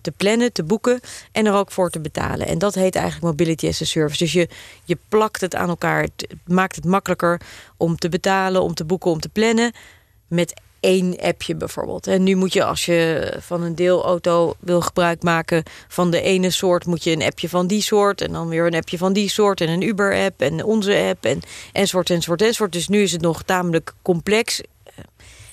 te 0.00 0.12
plannen, 0.16 0.52
te 0.52 0.64
boeken 0.64 1.00
en 1.32 1.46
er 1.46 1.54
ook 1.54 1.70
voor 1.70 1.90
te 1.90 2.00
betalen. 2.00 2.46
En 2.46 2.58
dat 2.58 2.74
heet 2.74 2.94
eigenlijk 2.94 3.24
mobility 3.24 3.68
as 3.68 3.82
a 3.82 3.84
service. 3.84 4.18
Dus 4.18 4.32
je, 4.32 4.48
je 4.84 4.98
plakt 5.08 5.40
het 5.40 5.54
aan 5.54 5.68
elkaar. 5.68 6.02
Het 6.02 6.26
maakt 6.46 6.76
het 6.76 6.84
makkelijker 6.84 7.40
om 7.76 7.96
te 7.96 8.08
betalen, 8.08 8.62
om 8.62 8.74
te 8.74 8.84
boeken, 8.84 9.10
om 9.10 9.20
te 9.20 9.28
plannen 9.28 9.72
met 10.28 10.60
één 10.80 11.18
appje 11.20 11.54
bijvoorbeeld. 11.54 12.06
En 12.06 12.22
nu 12.22 12.34
moet 12.34 12.52
je 12.52 12.64
als 12.64 12.84
je 12.84 13.32
van 13.40 13.62
een 13.62 13.74
deelauto 13.74 14.54
wil 14.60 14.80
gebruik 14.80 15.22
maken 15.22 15.62
van 15.88 16.10
de 16.10 16.20
ene 16.20 16.50
soort, 16.50 16.86
moet 16.86 17.04
je 17.04 17.10
een 17.10 17.22
appje 17.22 17.48
van 17.48 17.66
die 17.66 17.82
soort 17.82 18.20
en 18.20 18.32
dan 18.32 18.48
weer 18.48 18.66
een 18.66 18.74
appje 18.74 18.98
van 18.98 19.12
die 19.12 19.28
soort 19.28 19.60
en 19.60 19.68
een 19.68 19.82
Uber-app 19.82 20.40
en 20.40 20.64
onze 20.64 21.06
app 21.08 21.24
en 21.24 21.40
enzovoort 21.72 22.10
enzovoort 22.10 22.42
enzovoort. 22.42 22.72
Dus 22.72 22.88
nu 22.88 23.02
is 23.02 23.12
het 23.12 23.20
nog 23.20 23.42
tamelijk 23.42 23.92
complex. 24.02 24.60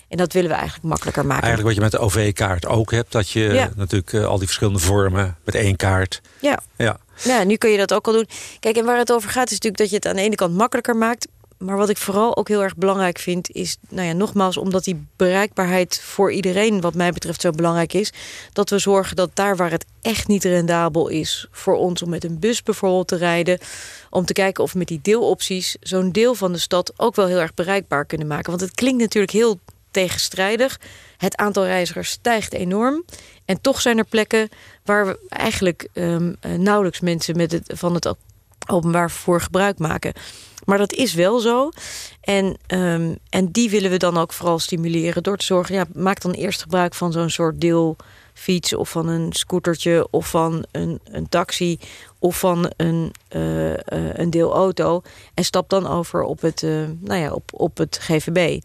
En 0.08 0.18
dat 0.18 0.34
willen 0.34 0.50
we 0.50 0.56
eigenlijk 0.56 0.88
makkelijker 0.88 1.26
maken. 1.26 1.44
Eigenlijk 1.44 1.76
wat 1.76 1.76
je 1.76 1.92
met 1.92 2.02
de 2.02 2.06
OV-kaart 2.06 2.66
ook 2.66 2.92
hebt. 2.92 3.12
Dat 3.12 3.30
je 3.30 3.40
ja. 3.40 3.70
natuurlijk 3.76 4.12
uh, 4.14 4.26
al 4.26 4.38
die 4.38 4.46
verschillende 4.46 4.80
vormen 4.80 5.38
met 5.44 5.56
één 5.56 5.76
kaart. 5.76 6.22
Ja. 6.40 6.60
ja. 6.78 6.98
Ja, 7.24 7.44
nu 7.44 7.56
kun 7.56 7.70
je 7.70 7.78
dat 7.78 7.94
ook 7.94 8.08
al 8.08 8.14
doen. 8.14 8.28
Kijk, 8.60 8.78
en 8.78 8.86
waar 8.86 8.98
het 8.98 9.12
over 9.12 9.30
gaat 9.30 9.46
is 9.46 9.52
natuurlijk 9.52 9.78
dat 9.78 9.90
je 9.90 9.96
het 9.96 10.08
aan 10.08 10.16
de 10.16 10.22
ene 10.22 10.36
kant 10.36 10.54
makkelijker 10.54 10.96
maakt. 10.96 11.28
Maar 11.58 11.78
wat 11.78 11.90
ik 11.90 11.98
vooral 11.98 12.38
ook 12.38 12.48
heel 12.48 12.64
erg 12.64 12.76
belangrijk 12.76 13.20
vind 13.20 13.52
is, 13.52 13.78
nou 13.90 14.08
ja, 14.08 14.14
nogmaals, 14.14 14.58
omdat 14.58 14.84
die 14.84 15.08
bereikbaarheid 15.16 16.02
voor 16.04 16.32
iedereen, 16.32 16.82
wat 16.82 16.94
mij 16.94 17.12
betreft, 17.12 17.42
zo 17.42 17.52
belangrijk 17.52 17.94
is, 17.94 18.14
dat 18.54 18.70
we 18.70 18.80
zorgen 18.80 19.16
dat 19.16 19.30
daar 19.34 19.56
waar 19.56 19.72
het 19.72 19.86
echt 20.02 20.28
niet 20.28 20.44
rendabel 20.44 21.08
is 21.08 21.48
voor 21.52 21.76
ons 21.76 22.02
om 22.02 22.10
met 22.10 22.24
een 22.24 22.40
bus 22.40 22.64
bijvoorbeeld 22.64 23.08
te 23.08 23.16
rijden, 23.16 23.60
om 24.10 24.26
te 24.26 24.34
kijken 24.34 24.64
of 24.64 24.72
we 24.72 24.78
met 24.78 24.88
die 24.88 25.00
deelopties 25.02 25.76
zo'n 25.80 26.12
deel 26.12 26.36
van 26.36 26.52
de 26.52 26.60
stad 26.60 26.94
ook 26.98 27.16
wel 27.16 27.28
heel 27.28 27.40
erg 27.40 27.54
bereikbaar 27.54 28.06
kunnen 28.06 28.28
maken. 28.28 28.50
Want 28.50 28.62
het 28.62 28.74
klinkt 28.74 29.00
natuurlijk 29.00 29.34
heel 29.34 29.60
tegenstrijdig. 29.92 30.80
Het 31.18 31.36
aantal 31.36 31.66
reizigers 31.66 32.10
stijgt 32.10 32.54
enorm. 32.54 33.04
En 33.46 33.62
toch 33.62 33.82
zijn 33.82 33.98
er 33.98 34.06
plekken 34.06 34.50
waar 34.84 35.06
we 35.06 35.20
eigenlijk 35.30 35.88
um, 35.94 36.36
nauwelijks 36.58 37.00
mensen 37.00 37.38
met 37.38 37.52
het, 37.52 37.72
van 37.76 37.94
het 37.94 38.16
openbaar 38.68 39.12
vervoer 39.12 39.42
gebruik 39.42 39.80
maken. 39.80 40.14
Maar 40.66 40.78
dat 40.78 40.94
is 40.94 41.14
wel 41.14 41.40
zo. 41.40 41.70
En, 42.22 42.58
um, 42.68 43.18
en 43.30 43.52
die 43.52 43.70
willen 43.70 43.92
we 43.92 43.98
dan 43.98 44.18
ook 44.18 44.34
vooral 44.34 44.60
stimuleren 44.60 45.24
door 45.24 45.38
te 45.38 45.46
zorgen... 45.46 45.76
ja, 45.76 45.86
maak 45.94 46.22
dan 46.22 46.32
eerst 46.32 46.62
gebruik 46.62 46.94
van 46.94 47.12
zo'n 47.12 47.30
soort 47.30 47.62
deelfiets... 47.62 48.76
of 48.76 48.90
van 48.90 49.08
een 49.08 49.34
scootertje 49.34 50.08
of 50.12 50.30
van 50.30 50.66
een, 50.72 51.00
een 51.04 51.30
taxi 51.30 51.80
of 52.20 52.40
van 52.40 52.72
een, 52.78 53.12
uh, 53.30 53.70
uh, 53.70 53.78
een 53.90 54.30
deelauto... 54.30 55.02
en 55.34 55.44
stap 55.44 55.70
dan 55.70 55.88
over 55.88 56.24
op 56.24 56.42
het, 56.42 56.62
nou 57.00 57.22
ja, 57.22 57.32
op, 57.32 57.50
op 57.54 57.78
het 57.78 57.98
GVB. 58.02 58.60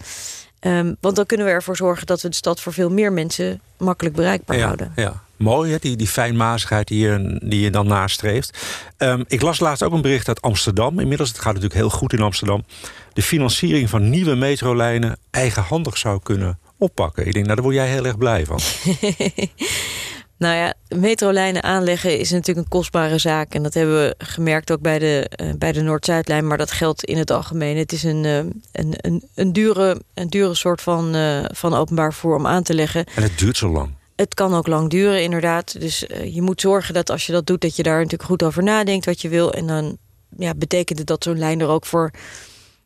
Um, 0.67 0.97
want 1.01 1.17
dan 1.17 1.27
kunnen 1.27 1.47
we 1.47 1.53
ervoor 1.53 1.77
zorgen 1.77 2.07
dat 2.07 2.21
we 2.21 2.29
de 2.29 2.35
stad 2.35 2.61
voor 2.61 2.73
veel 2.73 2.91
meer 2.91 3.13
mensen 3.13 3.61
makkelijk 3.79 4.17
bereikbaar 4.17 4.57
ja, 4.57 4.65
houden. 4.65 4.93
Ja. 4.97 5.23
mooi, 5.37 5.73
hè? 5.73 5.79
Die, 5.79 5.97
die 5.97 6.07
fijnmazigheid 6.07 6.89
die 6.89 6.99
je, 6.99 7.39
die 7.43 7.61
je 7.61 7.71
dan 7.71 7.87
nastreeft. 7.87 8.59
Um, 8.99 9.25
ik 9.29 9.43
las 9.43 9.61
laatst 9.61 9.83
ook 9.83 9.93
een 9.93 10.03
bericht 10.03 10.29
uit 10.29 10.43
Amsterdam. 10.43 11.01
Inmiddels, 11.01 11.29
het 11.29 11.39
gaat 11.39 11.55
natuurlijk 11.55 11.81
heel 11.81 11.91
goed 11.91 12.13
in 12.13 12.21
Amsterdam. 12.21 12.65
De 13.13 13.23
financiering 13.23 13.91
van 13.91 14.11
nieuwe 14.11 14.35
metrolijnen 14.35 15.17
eigenhandig 15.31 15.99
zou 15.99 16.21
kunnen 16.23 16.59
oppakken. 16.79 17.27
Ik 17.27 17.33
denk, 17.33 17.45
nou, 17.45 17.57
daar 17.57 17.65
word 17.65 17.77
jij 17.77 17.89
heel 17.89 18.07
erg 18.07 18.19
blij 18.19 18.47
van. 18.47 18.59
Nou 20.43 20.57
ja, 20.57 20.75
metrolijnen 20.89 21.63
aanleggen 21.63 22.19
is 22.19 22.31
natuurlijk 22.31 22.59
een 22.59 22.79
kostbare 22.79 23.19
zaak. 23.19 23.55
En 23.55 23.63
dat 23.63 23.75
hebben 23.75 23.95
we 23.95 24.15
gemerkt 24.19 24.73
ook 24.73 24.81
bij 24.81 24.99
de, 24.99 25.31
uh, 25.43 25.53
bij 25.59 25.73
de 25.73 25.81
Noord-Zuidlijn. 25.81 26.47
Maar 26.47 26.59
dat 26.59 26.71
geldt 26.71 27.05
in 27.05 27.17
het 27.17 27.31
algemeen. 27.31 27.77
Het 27.77 27.93
is 27.93 28.03
een, 28.03 28.25
uh, 28.25 28.37
een, 28.37 28.55
een, 28.73 29.29
een, 29.35 29.53
dure, 29.53 30.01
een 30.15 30.29
dure 30.29 30.55
soort 30.55 30.81
van, 30.81 31.17
uh, 31.17 31.45
van 31.53 31.75
openbaar 31.75 32.13
vervoer 32.13 32.37
om 32.37 32.47
aan 32.47 32.63
te 32.63 32.75
leggen. 32.75 33.05
En 33.05 33.23
het 33.23 33.39
duurt 33.39 33.57
zo 33.57 33.69
lang. 33.69 33.91
Het 34.17 34.35
kan 34.35 34.55
ook 34.55 34.67
lang 34.67 34.91
duren, 34.91 35.23
inderdaad. 35.23 35.81
Dus 35.81 36.05
je 36.25 36.43
moet 36.43 36.61
zorgen 36.61 36.95
dat 36.95 37.11
als 37.11 37.27
je 37.27 37.33
dat 37.33 37.47
doet... 37.47 37.61
dat 37.61 37.77
je 37.77 37.83
daar 37.83 37.97
natuurlijk 37.97 38.29
goed 38.29 38.43
over 38.43 38.63
nadenkt 38.63 39.07
wat 39.07 39.21
je 39.21 39.29
wil. 39.29 39.53
En 39.53 39.67
dan 39.67 39.97
ja, 40.37 40.55
betekent 40.55 40.99
het 40.99 41.07
dat 41.09 41.25
zo'n 41.25 41.39
lijn 41.39 41.61
er 41.61 41.69
ook 41.69 41.87
voor 41.87 42.11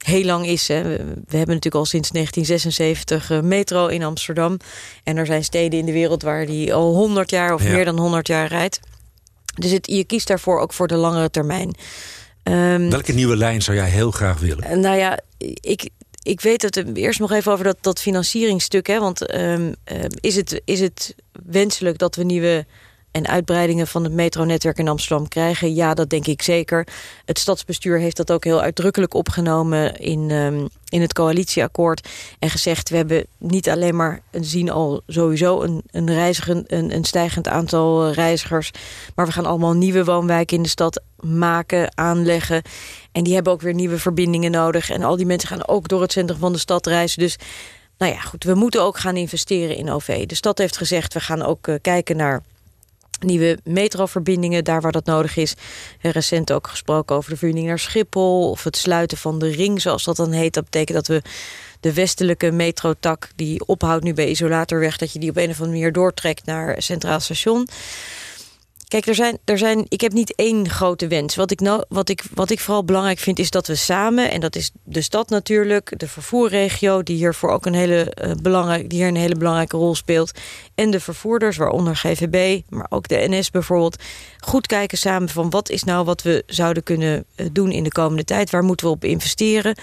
heel 0.07 0.25
lang 0.25 0.47
is. 0.47 0.69
Hè. 0.69 0.83
We, 0.83 1.37
hebben 1.37 1.55
natuurlijk 1.55 1.75
al 1.75 1.85
sinds 1.85 2.11
1976 2.11 3.31
uh, 3.31 3.41
metro 3.41 3.87
in 3.87 4.03
Amsterdam. 4.03 4.57
En 5.05 5.17
er 5.17 5.27
zijn 5.27 5.45
steden 5.45 5.79
in 5.79 5.87
de 5.87 5.93
wereld 5.93 6.23
waar 6.23 6.47
die 6.47 6.75
al 6.75 6.95
100 6.95 7.31
jaar 7.31 7.55
of 7.55 7.63
meer 7.63 7.85
dan 7.85 7.99
100 7.99 8.27
jaar 8.27 8.49
rijdt. 8.49 8.81
Dus 9.55 9.71
het, 9.71 9.87
je 9.87 10.05
kiest 10.05 10.27
daarvoor 10.27 10.61
ook 10.61 10.73
voor 10.73 10.87
de 10.87 10.97
langere 10.97 11.31
termijn. 11.31 11.75
Um, 12.43 12.91
Welke 12.91 13.13
nieuwe 13.13 13.37
lijn 13.37 13.63
zou 13.63 13.77
jij 13.77 13.89
heel 13.89 14.11
graag 14.11 14.39
willen? 14.39 14.81
nou 14.81 14.97
ja, 14.97 15.21
ik, 15.61 15.89
ik 16.23 16.41
weet 16.41 16.63
het 16.63 16.97
eerst 16.97 17.21
nog 17.21 17.33
even 17.33 17.53
over 17.53 17.65
dat, 17.65 17.77
dat 17.81 18.01
financieringstuk. 18.01 18.87
Hè, 18.87 18.99
want 18.99 19.35
um, 19.35 19.75
uh, 19.93 20.05
is, 20.21 20.37
het, 20.37 20.61
is 20.65 20.81
het 20.81 21.15
wenselijk 21.47 21.99
dat 21.99 22.15
we 22.15 22.25
nieuwe 22.25 22.67
en 23.16 23.28
uitbreidingen 23.28 23.87
van 23.87 24.04
het 24.04 24.12
metronetwerk 24.12 24.78
in 24.78 24.88
Amsterdam 24.88 25.28
krijgen? 25.28 25.75
Ja, 25.75 25.94
dat 25.94 26.11
denk 26.11 26.26
ik 26.26 26.42
zeker. 26.42 26.87
Het 27.25 27.38
stadsbestuur 27.38 27.99
heeft 27.99 28.16
dat 28.16 28.32
ook 28.32 28.44
heel 28.44 28.61
uitdrukkelijk 28.61 29.14
opgenomen 29.14 29.96
in, 29.96 30.30
um, 30.30 30.68
in 30.88 31.00
het 31.00 31.12
coalitieakkoord. 31.12 32.08
En 32.38 32.50
gezegd, 32.50 32.88
we 32.88 32.96
hebben 32.96 33.26
niet 33.38 33.68
alleen 33.68 33.96
maar 33.96 34.20
zien 34.30 34.70
al 34.70 35.02
sowieso 35.06 35.62
een, 35.62 35.82
een, 35.90 36.12
reizigen, 36.12 36.64
een, 36.66 36.94
een 36.94 37.04
stijgend 37.04 37.49
aantal 37.49 38.11
reizigers. 38.11 38.70
Maar 39.14 39.26
we 39.26 39.32
gaan 39.32 39.46
allemaal 39.46 39.75
nieuwe 39.75 40.04
woonwijken 40.04 40.56
in 40.56 40.62
de 40.62 40.68
stad 40.68 41.02
maken, 41.20 41.96
aanleggen. 41.96 42.62
En 43.12 43.25
die 43.25 43.35
hebben 43.35 43.52
ook 43.52 43.61
weer 43.61 43.75
nieuwe 43.75 43.99
verbindingen 43.99 44.50
nodig. 44.50 44.90
En 44.90 45.02
al 45.02 45.16
die 45.16 45.26
mensen 45.26 45.49
gaan 45.49 45.68
ook 45.68 45.88
door 45.88 46.00
het 46.00 46.12
centrum 46.12 46.38
van 46.38 46.52
de 46.52 46.58
stad 46.58 46.87
reizen. 46.87 47.18
Dus 47.18 47.37
nou 47.99 48.12
ja, 48.12 48.20
goed, 48.20 48.44
we 48.44 48.54
moeten 48.54 48.82
ook 48.82 48.99
gaan 48.99 49.16
investeren 49.16 49.76
in 49.76 49.90
OV. 49.90 50.26
De 50.26 50.35
stad 50.35 50.58
heeft 50.58 50.76
gezegd, 50.76 51.14
we 51.14 51.20
gaan 51.20 51.42
ook 51.42 51.66
uh, 51.66 51.75
kijken 51.80 52.16
naar 52.16 52.42
nieuwe 53.18 53.58
metroverbindingen, 53.64 54.64
daar 54.64 54.80
waar 54.80 54.92
dat 54.92 55.04
nodig 55.04 55.37
is. 55.37 55.54
Recent 56.00 56.52
ook 56.52 56.68
gesproken 56.68 57.16
over 57.16 57.30
de 57.30 57.37
verbinding 57.37 57.68
naar 57.68 57.78
Schiphol... 57.78 58.50
of 58.50 58.64
het 58.64 58.76
sluiten 58.76 59.18
van 59.18 59.38
de 59.38 59.49
ring, 59.49 59.80
zoals 59.80 60.04
dat 60.04 60.16
dan 60.16 60.32
heet. 60.32 60.54
Dat 60.54 60.64
betekent 60.64 60.96
dat 60.96 61.06
we 61.06 61.23
de 61.80 61.92
westelijke 61.92 62.50
metrotak... 62.50 63.28
die 63.37 63.66
ophoudt 63.66 64.04
nu 64.04 64.14
bij 64.14 64.28
Isolatorweg... 64.28 64.96
dat 64.96 65.12
je 65.12 65.18
die 65.18 65.30
op 65.30 65.37
een 65.37 65.50
of 65.50 65.61
andere 65.61 65.78
manier 65.78 65.92
doortrekt 65.92 66.44
naar 66.46 66.82
Centraal 66.82 67.20
Station... 67.20 67.68
Kijk, 68.88 69.07
er 69.07 69.14
zijn, 69.14 69.38
er 69.45 69.59
zijn, 69.59 69.85
ik 69.88 70.00
heb 70.00 70.12
niet 70.12 70.35
één 70.35 70.69
grote 70.69 71.07
wens. 71.07 71.37
Wat 71.37 71.50
ik, 71.50 71.61
nou, 71.61 71.85
wat, 71.88 72.09
ik, 72.09 72.25
wat 72.35 72.50
ik 72.50 72.61
vooral 72.61 72.85
belangrijk 72.85 73.19
vind 73.19 73.38
is 73.38 73.50
dat 73.50 73.66
we 73.66 73.75
samen... 73.75 74.31
en 74.31 74.40
dat 74.40 74.57
is 74.57 74.71
de 74.85 75.00
stad 75.00 75.28
natuurlijk, 75.28 75.99
de 75.99 76.09
vervoerregio... 76.09 77.02
die 77.02 77.16
hiervoor 77.16 77.50
ook 77.50 77.66
een 77.66 77.75
hele, 77.75 78.16
uh, 78.25 78.33
belangrijk, 78.43 78.90
die 78.90 78.99
hier 78.99 79.09
een 79.09 79.16
hele 79.16 79.37
belangrijke 79.37 79.76
rol 79.76 79.95
speelt... 79.95 80.31
en 80.75 80.90
de 80.90 81.00
vervoerders, 81.00 81.57
waaronder 81.57 81.97
GVB, 81.97 82.62
maar 82.69 82.87
ook 82.88 83.09
de 83.09 83.26
NS 83.28 83.50
bijvoorbeeld... 83.50 84.02
goed 84.38 84.66
kijken 84.66 84.99
samen 84.99 85.28
van 85.28 85.50
wat 85.50 85.71
is 85.71 85.85
nou 85.85 86.05
wat 86.05 86.23
we 86.23 86.43
zouden 86.47 86.83
kunnen 86.83 87.25
uh, 87.37 87.47
doen 87.52 87.71
in 87.71 87.85
de 87.85 87.93
komende 87.93 88.25
tijd... 88.25 88.50
waar 88.50 88.64
moeten 88.64 88.87
we 88.87 88.93
op 88.93 89.05
investeren... 89.05 89.76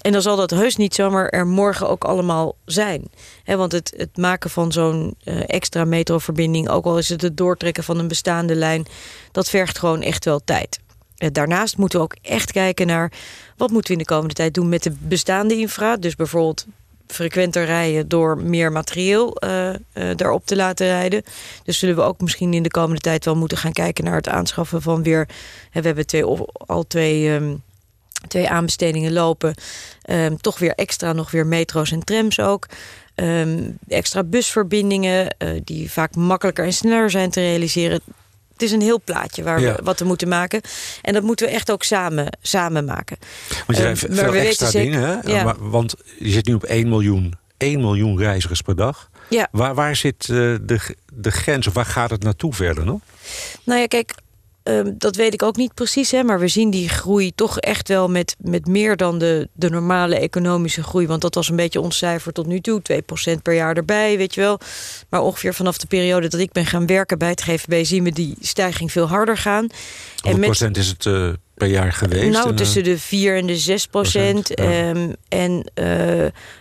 En 0.00 0.12
dan 0.12 0.22
zal 0.22 0.36
dat 0.36 0.50
heus 0.50 0.76
niet 0.76 0.94
zomaar 0.94 1.28
er 1.28 1.46
morgen 1.46 1.88
ook 1.88 2.04
allemaal 2.04 2.54
zijn. 2.64 3.10
Want 3.44 3.72
het, 3.72 3.92
het 3.96 4.16
maken 4.16 4.50
van 4.50 4.72
zo'n 4.72 5.14
uh, 5.24 5.42
extra 5.46 5.84
metroverbinding... 5.84 6.68
ook 6.68 6.84
al 6.84 6.98
is 6.98 7.08
het 7.08 7.22
het 7.22 7.36
doortrekken 7.36 7.84
van 7.84 7.98
een 7.98 8.08
bestaande 8.08 8.54
lijn... 8.54 8.86
dat 9.32 9.48
vergt 9.48 9.78
gewoon 9.78 10.02
echt 10.02 10.24
wel 10.24 10.40
tijd. 10.44 10.80
Uh, 11.18 11.28
daarnaast 11.32 11.76
moeten 11.76 11.98
we 11.98 12.04
ook 12.04 12.16
echt 12.22 12.52
kijken 12.52 12.86
naar... 12.86 13.12
wat 13.56 13.70
moeten 13.70 13.92
we 13.92 13.98
in 13.98 14.06
de 14.06 14.14
komende 14.14 14.34
tijd 14.34 14.54
doen 14.54 14.68
met 14.68 14.82
de 14.82 14.92
bestaande 14.98 15.58
infra. 15.58 15.96
Dus 15.96 16.16
bijvoorbeeld 16.16 16.66
frequenter 17.06 17.64
rijden 17.64 18.08
door 18.08 18.38
meer 18.38 18.72
materieel 18.72 19.36
uh, 19.44 19.70
daarop 20.16 20.46
te 20.46 20.56
laten 20.56 20.86
rijden. 20.86 21.22
Dus 21.64 21.78
zullen 21.78 21.96
we 21.96 22.02
ook 22.02 22.20
misschien 22.20 22.54
in 22.54 22.62
de 22.62 22.70
komende 22.70 23.00
tijd 23.00 23.24
wel 23.24 23.36
moeten 23.36 23.58
gaan 23.58 23.72
kijken... 23.72 24.04
naar 24.04 24.16
het 24.16 24.28
aanschaffen 24.28 24.82
van 24.82 25.02
weer... 25.02 25.28
we 25.72 25.80
hebben 25.80 26.06
twee, 26.06 26.24
al 26.66 26.86
twee... 26.86 27.30
Um, 27.30 27.62
twee 28.28 28.48
aanbestedingen 28.48 29.12
lopen. 29.12 29.54
Um, 30.10 30.40
toch 30.40 30.58
weer 30.58 30.74
extra 30.74 31.12
nog 31.12 31.30
weer 31.30 31.46
metro's 31.46 31.92
en 31.92 32.04
trams 32.04 32.40
ook. 32.40 32.66
Um, 33.14 33.78
extra 33.88 34.24
busverbindingen 34.24 35.34
uh, 35.38 35.60
die 35.64 35.90
vaak 35.90 36.14
makkelijker 36.14 36.64
en 36.64 36.72
sneller 36.72 37.10
zijn 37.10 37.30
te 37.30 37.40
realiseren. 37.40 38.00
Het 38.52 38.62
is 38.62 38.72
een 38.72 38.80
heel 38.80 39.00
plaatje 39.04 39.42
waar 39.42 39.60
ja. 39.60 39.74
we 39.74 39.82
wat 39.82 39.98
we 39.98 40.04
moeten 40.04 40.28
maken. 40.28 40.60
En 41.02 41.12
dat 41.12 41.22
moeten 41.22 41.46
we 41.46 41.52
echt 41.52 41.70
ook 41.70 41.82
samen, 41.82 42.38
samen 42.42 42.84
maken. 42.84 43.16
Want 43.66 43.78
je 43.78 43.84
hebt 43.84 44.08
um, 44.08 44.14
veel 44.14 44.34
extra 44.34 44.70
dingen, 44.70 45.02
hè? 45.02 45.32
Ja. 45.32 45.56
Want 45.58 45.94
je 46.18 46.30
zit 46.30 46.46
nu 46.46 46.54
op 46.54 46.64
1 46.64 46.88
miljoen, 46.88 47.34
1 47.56 47.80
miljoen 47.80 48.18
reizigers 48.18 48.60
per 48.60 48.76
dag. 48.76 49.10
Ja. 49.28 49.48
Waar, 49.50 49.74
waar 49.74 49.96
zit 49.96 50.28
uh, 50.28 50.56
de, 50.62 50.96
de 51.12 51.30
grens 51.30 51.66
of 51.66 51.74
waar 51.74 51.86
gaat 51.86 52.10
het 52.10 52.22
naartoe 52.22 52.54
verder 52.54 52.84
nog? 52.84 53.00
Nou 53.64 53.80
ja, 53.80 53.86
kijk, 53.86 54.14
Um, 54.70 54.94
dat 54.98 55.16
weet 55.16 55.34
ik 55.34 55.42
ook 55.42 55.56
niet 55.56 55.74
precies, 55.74 56.10
hè, 56.10 56.22
maar 56.22 56.38
we 56.38 56.48
zien 56.48 56.70
die 56.70 56.88
groei 56.88 57.32
toch 57.34 57.58
echt 57.58 57.88
wel 57.88 58.08
met, 58.08 58.36
met 58.38 58.66
meer 58.66 58.96
dan 58.96 59.18
de, 59.18 59.48
de 59.52 59.70
normale 59.70 60.18
economische 60.18 60.82
groei. 60.82 61.06
Want 61.06 61.22
dat 61.22 61.34
was 61.34 61.48
een 61.48 61.56
beetje 61.56 61.80
ons 61.80 61.96
cijfer 61.96 62.32
tot 62.32 62.46
nu 62.46 62.60
toe, 62.60 62.82
2% 63.36 63.42
per 63.42 63.54
jaar 63.54 63.76
erbij, 63.76 64.16
weet 64.16 64.34
je 64.34 64.40
wel. 64.40 64.58
Maar 65.08 65.22
ongeveer 65.22 65.54
vanaf 65.54 65.78
de 65.78 65.86
periode 65.86 66.28
dat 66.28 66.40
ik 66.40 66.52
ben 66.52 66.66
gaan 66.66 66.86
werken 66.86 67.18
bij 67.18 67.28
het 67.28 67.42
GVB 67.42 67.84
zien 67.84 68.04
we 68.04 68.12
die 68.12 68.36
stijging 68.40 68.92
veel 68.92 69.06
harder 69.06 69.36
gaan. 69.36 69.66
Hoeveel 70.22 70.40
procent 70.40 70.76
is 70.76 70.88
het 70.88 71.04
uh, 71.04 71.32
per 71.60 71.68
jaar 71.68 71.92
geweest? 71.92 72.32
Nou, 72.32 72.54
tussen 72.54 72.84
de 72.84 72.98
4 72.98 73.36
en 73.36 73.46
de 73.46 73.56
6 73.56 73.86
procent. 73.86 74.60
Um, 74.60 75.14
en 75.28 75.52
uh, 75.52 75.84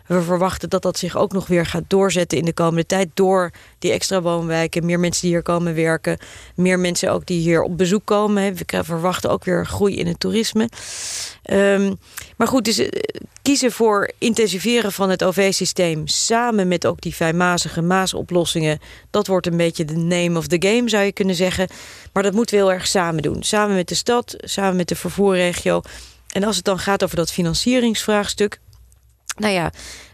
we 0.06 0.22
verwachten 0.22 0.70
dat 0.70 0.82
dat 0.82 0.98
zich 0.98 1.18
ook 1.18 1.32
nog 1.32 1.48
weer 1.48 1.66
gaat 1.66 1.84
doorzetten 1.88 2.38
in 2.38 2.46
de 2.46 2.54
komende 2.54 2.86
tijd. 2.86 3.10
Door 3.14 3.52
die 3.80 3.92
extra 3.92 4.22
woonwijken, 4.22 4.86
meer 4.86 5.00
mensen 5.00 5.22
die 5.22 5.32
hier 5.32 5.42
komen 5.42 5.76
werken. 5.76 6.18
Meer 6.56 6.80
mensen 6.80 7.12
ook 7.12 7.26
die 7.26 7.40
hier 7.40 7.62
op 7.62 7.78
bezoek 7.78 8.06
komen. 8.06 8.56
We 8.56 8.84
verwachten 8.84 9.30
ook 9.30 9.44
weer 9.44 9.66
groei 9.66 9.96
in 9.98 10.08
het 10.08 10.20
toerisme. 10.20 10.70
Um, 11.52 11.98
maar 12.40 12.48
goed, 12.48 12.66
dus 12.66 12.80
uh, 12.80 12.88
kiezen 13.42 13.72
voor 13.72 14.12
intensiveren 14.18 14.92
van 14.92 15.10
het 15.10 15.24
OV-systeem... 15.24 16.08
samen 16.08 16.68
met 16.68 16.86
ook 16.86 17.02
die 17.02 17.14
fijnmazige 17.14 17.82
maasoplossingen... 17.82 18.80
dat 19.10 19.28
wordt 19.28 19.48
een 19.48 19.58
beetje 19.58 19.86
de 19.86 19.96
name 19.96 20.38
of 20.38 20.48
the 20.48 20.68
game, 20.68 20.90
zou 20.90 21.04
je 21.04 21.12
kunnen 21.12 21.36
zeggen. 21.36 21.68
Maar 22.14 22.24
dat 22.24 22.34
moeten 22.34 22.56
we 22.56 22.62
heel 22.62 22.72
erg 22.72 22.88
samen 22.88 23.22
doen. 23.22 23.44
Samen 23.44 23.76
met 23.76 23.88
de 23.88 23.96
stad, 23.96 24.36
samen 24.38 24.76
met 24.76 24.88
de 24.88 24.96
vervoerregio. 24.96 25.82
En 26.30 26.44
als 26.44 26.56
het 26.56 26.66
dan 26.66 26.80
gaat 26.80 27.04
over 27.04 27.16
dat 27.16 27.32
financieringsvraagstuk... 27.32 28.60
nou 29.38 29.54
ja, 29.54 29.72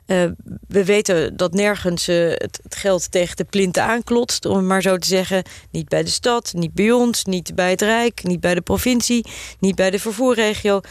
uh, 0.07 0.25
we 0.67 0.85
weten 0.85 1.37
dat 1.37 1.53
nergens 1.53 2.05
het, 2.05 2.59
het, 2.63 2.75
geld 2.75 3.11
tegen 3.11 3.35
de 3.35 3.43
plinten 3.43 3.83
aanklotst, 3.83 4.45
om 4.45 4.55
het 4.55 4.65
maar 4.65 4.81
zo 4.81 4.97
te 4.97 5.07
zeggen. 5.07 5.43
Niet 5.71 5.89
bij 5.89 6.03
de 6.03 6.09
stad, 6.09 6.53
niet 6.55 6.73
bij 6.73 6.91
ons, 6.91 7.25
niet 7.25 7.55
bij 7.55 7.69
het 7.69 7.81
Rijk, 7.81 8.23
niet 8.23 8.39
bij 8.39 8.55
de 8.55 8.61
provincie, 8.61 9.25
niet 9.59 9.75
bij 9.75 9.91
de 9.91 9.99
vervoerregio. 9.99 10.81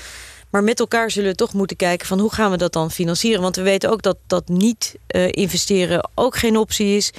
Maar 0.55 0.65
met 0.65 0.81
elkaar 0.81 1.11
zullen 1.11 1.31
we 1.31 1.37
toch 1.37 1.53
moeten 1.53 1.77
kijken 1.77 2.07
van 2.07 2.19
hoe 2.19 2.33
gaan 2.33 2.51
we 2.51 2.57
dat 2.57 2.73
dan 2.73 2.91
financieren. 2.91 3.43
Want 3.43 3.57
we 3.57 3.63
weten 3.63 3.91
ook 3.91 4.03
dat, 4.03 4.17
dat 4.27 4.49
niet 4.49 4.95
uh, 5.09 5.29
investeren 5.31 6.11
ook 6.15 6.37
geen 6.37 6.57
optie 6.57 6.97
is. 6.97 7.11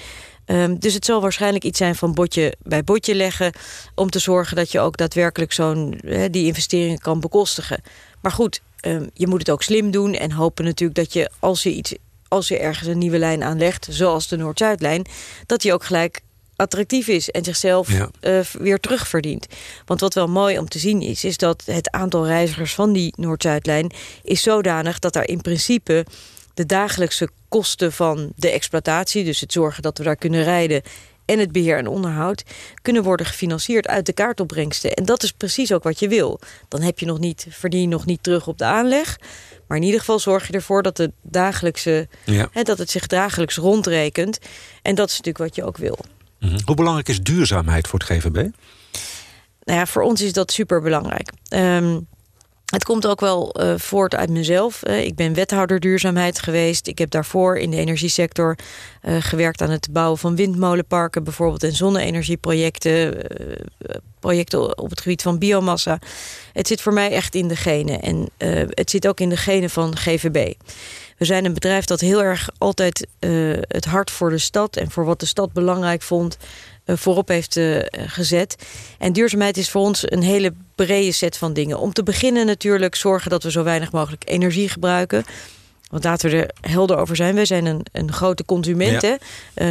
Um, 0.46 0.80
dus 0.80 0.94
het 0.94 1.06
zal 1.06 1.22
waarschijnlijk 1.22 1.63
iets 1.63 1.77
zijn 1.77 1.96
van 1.96 2.13
botje 2.13 2.54
bij 2.63 2.84
botje 2.84 3.15
leggen... 3.15 3.51
om 3.96 4.10
te 4.10 4.20
zorgen 4.20 4.56
dat 4.56 4.72
je 4.72 4.80
ook 4.80 4.98
daadwerkelijk 4.98 5.54
zo'n 5.54 6.01
die 6.32 6.46
investeringen 6.46 7.00
kan 7.00 7.20
bekostigen. 7.20 7.82
Maar 8.22 8.32
goed, 8.32 8.62
um, 8.82 9.10
je 9.13 9.27
moet 9.27 9.39
het 9.39 9.50
ook 9.50 9.63
slim 9.63 9.92
doen 9.92 10.13
en 10.13 10.32
hopen 10.32 10.65
natuurlijk 10.65 11.00
dat 11.00 11.13
je 11.13 11.30
als 11.39 11.63
je 11.63 11.72
iets 11.72 11.96
als 12.27 12.48
je 12.48 12.60
ergens 12.60 12.88
een 12.88 12.98
nieuwe 12.98 13.18
lijn 13.18 13.44
aanlegt, 13.44 13.88
zoals 13.89 14.27
de 14.27 14.38
Noord-Zuidlijn, 14.38 15.06
dat 15.46 15.62
die 15.62 15.74
ook 15.74 15.84
gelijk 15.84 16.22
attractief 16.55 17.07
is 17.07 17.29
en 17.29 17.43
zichzelf 17.43 17.91
ja. 17.91 18.09
uh, 18.21 18.39
weer 18.39 18.79
terugverdient. 18.79 19.47
Want 19.85 20.00
wat 20.00 20.13
wel 20.13 20.27
mooi 20.27 20.57
om 20.57 20.69
te 20.69 20.79
zien 20.79 21.01
is, 21.01 21.24
is 21.24 21.38
dat 21.38 21.63
het 21.65 21.91
aantal 21.91 22.25
reizigers 22.25 22.74
van 22.74 22.93
die 22.93 23.13
Noord-Zuidlijn 23.17 23.91
is 24.24 24.41
zodanig 24.41 25.00
dat 25.00 25.13
daar 25.13 25.27
in 25.27 25.41
principe 25.41 26.05
de 26.53 26.65
dagelijkse 26.65 27.29
kosten 27.50 27.93
van 27.93 28.31
de 28.35 28.50
exploitatie, 28.50 29.24
dus 29.24 29.39
het 29.39 29.51
zorgen 29.51 29.83
dat 29.83 29.97
we 29.97 30.03
daar 30.03 30.15
kunnen 30.15 30.43
rijden 30.43 30.81
en 31.25 31.39
het 31.39 31.51
beheer 31.51 31.77
en 31.77 31.88
onderhoud 31.88 32.43
kunnen 32.81 33.03
worden 33.03 33.25
gefinancierd 33.25 33.88
uit 33.88 34.05
de 34.05 34.13
kaartopbrengsten. 34.13 34.91
En 34.91 35.05
dat 35.05 35.24
is 35.24 35.31
precies 35.31 35.74
ook 35.74 35.83
wat 35.83 36.00
je 36.00 36.07
wil. 36.07 36.39
Dan 36.67 36.81
heb 36.81 37.00
je 37.00 37.05
nog 37.05 37.19
niet, 37.19 37.45
verdien 37.50 37.81
je 37.81 37.88
nog 37.88 38.05
niet 38.05 38.24
terug 38.24 38.47
op 38.47 38.57
de 38.57 38.65
aanleg. 38.65 39.19
Maar 39.67 39.77
in 39.77 39.83
ieder 39.83 40.00
geval 40.00 40.19
zorg 40.19 40.47
je 40.47 40.53
ervoor 40.53 40.83
dat, 40.83 40.97
de 40.97 41.12
dagelijkse, 41.21 42.07
ja. 42.25 42.50
hè, 42.51 42.62
dat 42.63 42.77
het 42.77 42.89
zich 42.89 43.07
dagelijks 43.07 43.55
rondrekent. 43.55 44.39
En 44.81 44.95
dat 44.95 45.09
is 45.09 45.17
natuurlijk 45.17 45.45
wat 45.45 45.55
je 45.55 45.63
ook 45.63 45.77
wil. 45.77 45.97
Mhm. 46.45 46.59
Hoe 46.65 46.75
belangrijk 46.75 47.09
is 47.09 47.21
duurzaamheid 47.21 47.87
voor 47.87 47.99
het 47.99 48.07
GVB? 48.07 48.35
Nou 49.63 49.79
ja, 49.79 49.85
voor 49.85 50.01
ons 50.01 50.21
is 50.21 50.33
dat 50.33 50.51
super 50.51 50.81
belangrijk. 50.81 51.31
Ehm, 51.47 51.99
het 52.65 52.83
komt 52.83 53.07
ook 53.07 53.19
wel 53.19 53.61
uh, 53.61 53.73
voort 53.77 54.15
uit 54.15 54.29
mezelf. 54.29 54.81
Uh, 54.87 55.05
ik 55.05 55.15
ben 55.15 55.33
wethouder 55.33 55.79
duurzaamheid 55.79 56.39
geweest. 56.39 56.87
Ik 56.87 56.97
heb 56.97 57.09
daarvoor 57.09 57.57
in 57.57 57.69
de 57.69 57.77
energiesector 57.77 58.57
uh, 59.03 59.15
gewerkt 59.19 59.61
aan 59.61 59.69
het 59.69 59.87
bouwen 59.91 60.17
van 60.17 60.35
windmolenparken, 60.35 61.23
bijvoorbeeld 61.23 61.63
en 61.63 61.73
zonne-energieprojecten, 61.73 63.17
projecten 64.19 64.77
op 64.77 64.89
het 64.89 65.01
gebied 65.01 65.21
van 65.21 65.37
biomassa. 65.37 65.99
Het 66.53 66.67
zit 66.67 66.81
voor 66.81 66.93
mij 66.93 67.11
echt 67.11 67.35
in 67.35 67.47
de 67.47 67.55
genen 67.55 68.01
en 68.01 68.29
het 68.69 68.89
zit 68.89 69.07
ook 69.07 69.19
in 69.19 69.29
de 69.29 69.37
genen 69.37 69.69
van 69.69 69.97
GVB. 69.97 70.53
We 71.17 71.25
zijn 71.25 71.45
een 71.45 71.53
bedrijf 71.53 71.86
dat 71.86 72.00
heel 72.00 72.24
erg 72.24 72.50
altijd 72.57 73.07
het 73.67 73.86
hart 73.86 74.12
voor 74.12 74.29
de 74.29 74.38
stad 74.38 74.77
en 74.77 74.91
voor 74.91 75.05
wat 75.05 75.19
de 75.19 75.25
stad 75.25 75.53
belangrijk 75.53 76.01
vond 76.01 76.38
eh, 76.86 76.95
voorop 76.98 77.27
heeft 77.27 77.57
eh, 77.57 77.79
gezet. 77.91 78.55
En 79.00 79.13
duurzaamheid 79.13 79.57
is 79.57 79.69
voor 79.69 79.81
ons 79.81 80.12
een 80.12 80.22
hele 80.22 80.53
brede 80.75 81.12
set 81.12 81.38
van 81.38 81.53
dingen. 81.53 81.79
Om 81.79 81.93
te 81.93 82.03
beginnen 82.03 82.45
natuurlijk 82.45 82.95
zorgen 82.95 83.29
dat 83.29 83.43
we 83.43 83.51
zo 83.51 83.63
weinig 83.63 83.91
mogelijk 83.91 84.24
energie 84.25 84.69
gebruiken. 84.69 85.25
Want 85.95 86.07
laten 86.07 86.29
we 86.29 86.37
er 86.37 86.71
helder 86.71 86.97
over 86.97 87.15
zijn. 87.15 87.35
Wij 87.35 87.45
zijn 87.45 87.65
een, 87.65 87.85
een 87.91 88.11
grote 88.13 88.45
consument. 88.45 89.03
Uh, 89.03 89.17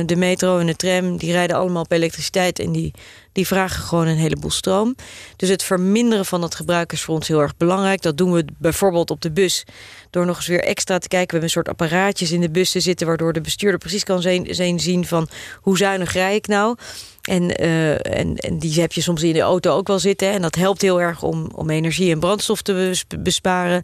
de 0.06 0.16
metro 0.16 0.58
en 0.58 0.66
de 0.66 0.76
tram 0.76 1.16
die 1.16 1.32
rijden 1.32 1.56
allemaal 1.56 1.82
op 1.82 1.92
elektriciteit. 1.92 2.58
En 2.58 2.72
die, 2.72 2.92
die 3.32 3.46
vragen 3.46 3.82
gewoon 3.82 4.06
een 4.06 4.16
heleboel 4.16 4.50
stroom. 4.50 4.94
Dus 5.36 5.48
het 5.48 5.62
verminderen 5.62 6.24
van 6.24 6.40
dat 6.40 6.54
gebruik 6.54 6.92
is 6.92 7.02
voor 7.02 7.14
ons 7.14 7.28
heel 7.28 7.40
erg 7.40 7.56
belangrijk. 7.56 8.02
Dat 8.02 8.16
doen 8.16 8.32
we 8.32 8.44
bijvoorbeeld 8.58 9.10
op 9.10 9.20
de 9.20 9.30
bus. 9.30 9.64
Door 10.10 10.26
nog 10.26 10.36
eens 10.36 10.46
weer 10.46 10.64
extra 10.64 10.98
te 10.98 11.08
kijken. 11.08 11.26
We 11.26 11.32
hebben 11.32 11.42
een 11.42 11.64
soort 11.64 11.68
apparaatjes 11.68 12.32
in 12.32 12.40
de 12.40 12.50
bussen 12.50 12.82
zitten. 12.82 13.06
Waardoor 13.06 13.32
de 13.32 13.40
bestuurder 13.40 13.78
precies 13.78 14.04
kan 14.04 14.22
zijn, 14.22 14.80
zien 14.80 15.06
van 15.06 15.28
hoe 15.60 15.76
zuinig 15.76 16.12
rij 16.12 16.34
ik 16.34 16.46
nou. 16.46 16.76
En, 17.22 17.62
uh, 17.62 18.18
en, 18.18 18.36
en 18.36 18.58
die 18.58 18.80
heb 18.80 18.92
je 18.92 19.00
soms 19.00 19.22
in 19.22 19.32
de 19.32 19.40
auto 19.40 19.76
ook 19.76 19.86
wel 19.86 19.98
zitten. 19.98 20.30
En 20.30 20.42
dat 20.42 20.54
helpt 20.54 20.82
heel 20.82 21.00
erg 21.00 21.22
om, 21.22 21.50
om 21.54 21.70
energie 21.70 22.10
en 22.10 22.20
brandstof 22.20 22.62
te 22.62 23.04
besparen. 23.18 23.82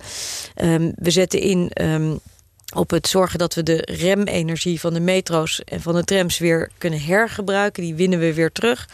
Um, 0.62 0.92
we 0.96 1.10
zetten 1.10 1.40
in 1.40 1.70
um, 1.82 2.20
op 2.74 2.90
het 2.90 3.08
zorgen 3.08 3.38
dat 3.38 3.54
we 3.54 3.62
de 3.62 3.88
remenergie 3.92 4.80
van 4.80 4.94
de 4.94 5.00
metro's 5.00 5.62
en 5.64 5.80
van 5.80 5.94
de 5.94 6.04
trams 6.04 6.38
weer 6.38 6.70
kunnen 6.78 7.02
hergebruiken. 7.02 7.82
Die 7.82 7.94
winnen 7.94 8.18
we 8.18 8.34
weer 8.34 8.52
terug. 8.52 8.88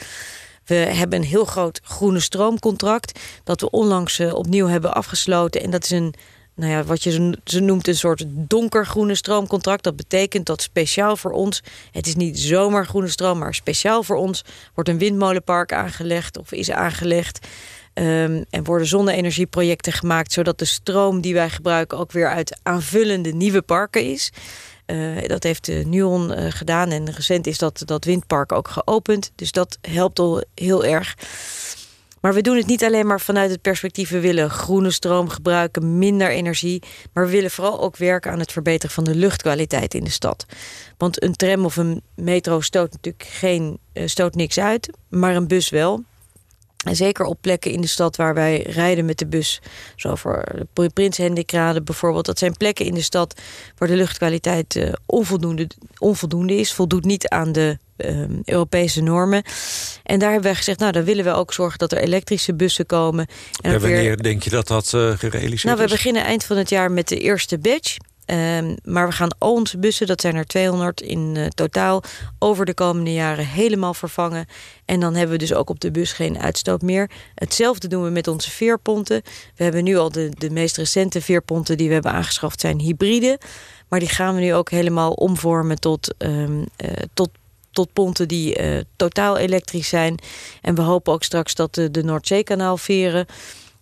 We 0.64 0.74
hebben 0.74 1.18
een 1.18 1.24
heel 1.24 1.44
groot 1.44 1.80
groene 1.84 2.20
stroomcontract 2.20 3.20
dat 3.44 3.60
we 3.60 3.70
onlangs 3.70 4.18
uh, 4.18 4.34
opnieuw 4.34 4.66
hebben 4.66 4.94
afgesloten. 4.94 5.62
En 5.62 5.70
dat 5.70 5.84
is 5.84 5.90
een 5.90 6.14
nou 6.56 6.72
ja, 6.72 6.84
wat 6.84 7.02
je 7.02 7.36
ze 7.44 7.60
noemt 7.60 7.88
een 7.88 7.96
soort 7.96 8.24
donkergroene 8.28 9.14
stroomcontract. 9.14 9.82
Dat 9.82 9.96
betekent 9.96 10.46
dat 10.46 10.62
speciaal 10.62 11.16
voor 11.16 11.32
ons, 11.32 11.62
het 11.92 12.06
is 12.06 12.14
niet 12.14 12.38
zomaar 12.38 12.86
groene 12.86 13.08
stroom, 13.08 13.38
maar 13.38 13.54
speciaal 13.54 14.02
voor 14.02 14.16
ons 14.16 14.44
wordt 14.74 14.88
een 14.88 14.98
windmolenpark 14.98 15.72
aangelegd 15.72 16.38
of 16.38 16.52
is 16.52 16.70
aangelegd. 16.70 17.46
Um, 17.98 18.44
en 18.50 18.64
worden 18.64 18.86
zonne-energieprojecten 18.86 19.92
gemaakt, 19.92 20.32
zodat 20.32 20.58
de 20.58 20.64
stroom 20.64 21.20
die 21.20 21.34
wij 21.34 21.50
gebruiken 21.50 21.98
ook 21.98 22.12
weer 22.12 22.28
uit 22.28 22.58
aanvullende 22.62 23.32
nieuwe 23.32 23.62
parken 23.62 24.04
is. 24.04 24.32
Uh, 24.86 25.26
dat 25.26 25.42
heeft 25.42 25.64
de 25.64 25.82
Nuon 25.86 26.32
uh, 26.32 26.46
gedaan 26.50 26.90
en 26.90 27.12
recent 27.12 27.46
is 27.46 27.58
dat, 27.58 27.82
dat 27.84 28.04
windpark 28.04 28.52
ook 28.52 28.68
geopend. 28.68 29.32
Dus 29.34 29.52
dat 29.52 29.78
helpt 29.80 30.18
al 30.18 30.44
heel 30.54 30.84
erg. 30.84 31.14
Maar 32.20 32.34
we 32.34 32.40
doen 32.40 32.56
het 32.56 32.66
niet 32.66 32.84
alleen 32.84 33.06
maar 33.06 33.20
vanuit 33.20 33.50
het 33.50 33.62
perspectief... 33.62 34.10
we 34.10 34.20
willen 34.20 34.50
groene 34.50 34.90
stroom 34.90 35.28
gebruiken, 35.28 35.98
minder 35.98 36.30
energie... 36.30 36.82
maar 37.12 37.24
we 37.24 37.30
willen 37.30 37.50
vooral 37.50 37.80
ook 37.80 37.96
werken 37.96 38.30
aan 38.30 38.38
het 38.38 38.52
verbeteren 38.52 38.94
van 38.94 39.04
de 39.04 39.14
luchtkwaliteit 39.14 39.94
in 39.94 40.04
de 40.04 40.10
stad. 40.10 40.46
Want 40.96 41.22
een 41.22 41.36
tram 41.36 41.64
of 41.64 41.76
een 41.76 42.02
metro 42.14 42.60
stoot 42.60 42.92
natuurlijk 42.92 43.24
geen, 43.24 43.78
stoot 43.92 44.34
niks 44.34 44.58
uit, 44.58 44.90
maar 45.08 45.36
een 45.36 45.48
bus 45.48 45.68
wel... 45.68 46.04
En 46.86 46.96
zeker 46.96 47.24
op 47.24 47.38
plekken 47.40 47.70
in 47.70 47.80
de 47.80 47.86
stad 47.86 48.16
waar 48.16 48.34
wij 48.34 48.62
rijden 48.62 49.04
met 49.04 49.18
de 49.18 49.26
bus. 49.26 49.60
Zo 49.96 50.14
voor 50.14 50.44
de 50.72 50.90
Prins 50.94 51.16
Hendrikrade 51.16 51.82
bijvoorbeeld. 51.82 52.26
Dat 52.26 52.38
zijn 52.38 52.56
plekken 52.56 52.86
in 52.86 52.94
de 52.94 53.02
stad 53.02 53.40
waar 53.78 53.88
de 53.88 53.96
luchtkwaliteit 53.96 54.74
uh, 54.74 54.92
onvoldoende, 55.06 55.66
onvoldoende 55.98 56.54
is. 56.54 56.72
Voldoet 56.72 57.04
niet 57.04 57.28
aan 57.28 57.52
de 57.52 57.78
uh, 57.96 58.24
Europese 58.44 59.00
normen. 59.00 59.42
En 60.02 60.18
daar 60.18 60.30
hebben 60.30 60.48
wij 60.48 60.56
gezegd, 60.58 60.78
nou 60.78 60.92
dan 60.92 61.04
willen 61.04 61.24
we 61.24 61.32
ook 61.32 61.52
zorgen 61.52 61.78
dat 61.78 61.92
er 61.92 61.98
elektrische 61.98 62.54
bussen 62.54 62.86
komen. 62.86 63.26
En, 63.60 63.72
en 63.72 63.80
wanneer 63.80 64.00
weer... 64.00 64.22
denk 64.22 64.42
je 64.42 64.50
dat 64.50 64.68
dat 64.68 64.92
uh, 64.94 65.10
gerealiseerd 65.10 65.62
nou, 65.74 65.76
is? 65.76 65.90
We 65.90 65.96
beginnen 65.96 66.24
eind 66.24 66.44
van 66.44 66.56
het 66.56 66.68
jaar 66.68 66.90
met 66.90 67.08
de 67.08 67.18
eerste 67.18 67.58
batch. 67.58 67.96
Um, 68.26 68.76
maar 68.84 69.08
we 69.08 69.12
gaan 69.12 69.34
al 69.38 69.52
onze 69.52 69.78
bussen, 69.78 70.06
dat 70.06 70.20
zijn 70.20 70.34
er 70.34 70.46
200 70.46 71.00
in 71.00 71.34
uh, 71.36 71.46
totaal, 71.46 72.02
over 72.38 72.64
de 72.64 72.74
komende 72.74 73.12
jaren 73.12 73.46
helemaal 73.46 73.94
vervangen. 73.94 74.46
En 74.84 75.00
dan 75.00 75.14
hebben 75.14 75.32
we 75.32 75.38
dus 75.38 75.54
ook 75.54 75.70
op 75.70 75.80
de 75.80 75.90
bus 75.90 76.12
geen 76.12 76.38
uitstoot 76.38 76.82
meer. 76.82 77.10
Hetzelfde 77.34 77.88
doen 77.88 78.04
we 78.04 78.10
met 78.10 78.28
onze 78.28 78.50
veerponten. 78.50 79.22
We 79.56 79.64
hebben 79.64 79.84
nu 79.84 79.96
al 79.96 80.10
de, 80.10 80.28
de 80.38 80.50
meest 80.50 80.76
recente 80.76 81.20
veerponten 81.20 81.76
die 81.76 81.88
we 81.88 81.94
hebben 81.94 82.12
aangeschaft 82.12 82.60
zijn 82.60 82.80
hybride. 82.80 83.38
Maar 83.88 84.00
die 84.00 84.08
gaan 84.08 84.34
we 84.34 84.40
nu 84.40 84.54
ook 84.54 84.70
helemaal 84.70 85.12
omvormen 85.12 85.80
tot, 85.80 86.14
um, 86.18 86.58
uh, 86.58 86.90
tot 87.14 87.28
tot 87.76 87.92
ponten 87.92 88.28
die 88.28 88.62
uh, 88.62 88.80
totaal 88.96 89.36
elektrisch 89.36 89.88
zijn. 89.88 90.18
En 90.62 90.74
we 90.74 90.82
hopen 90.82 91.12
ook 91.12 91.22
straks 91.22 91.54
dat 91.54 91.74
de, 91.74 91.90
de 91.90 92.04
Noordzeekanaal 92.04 92.76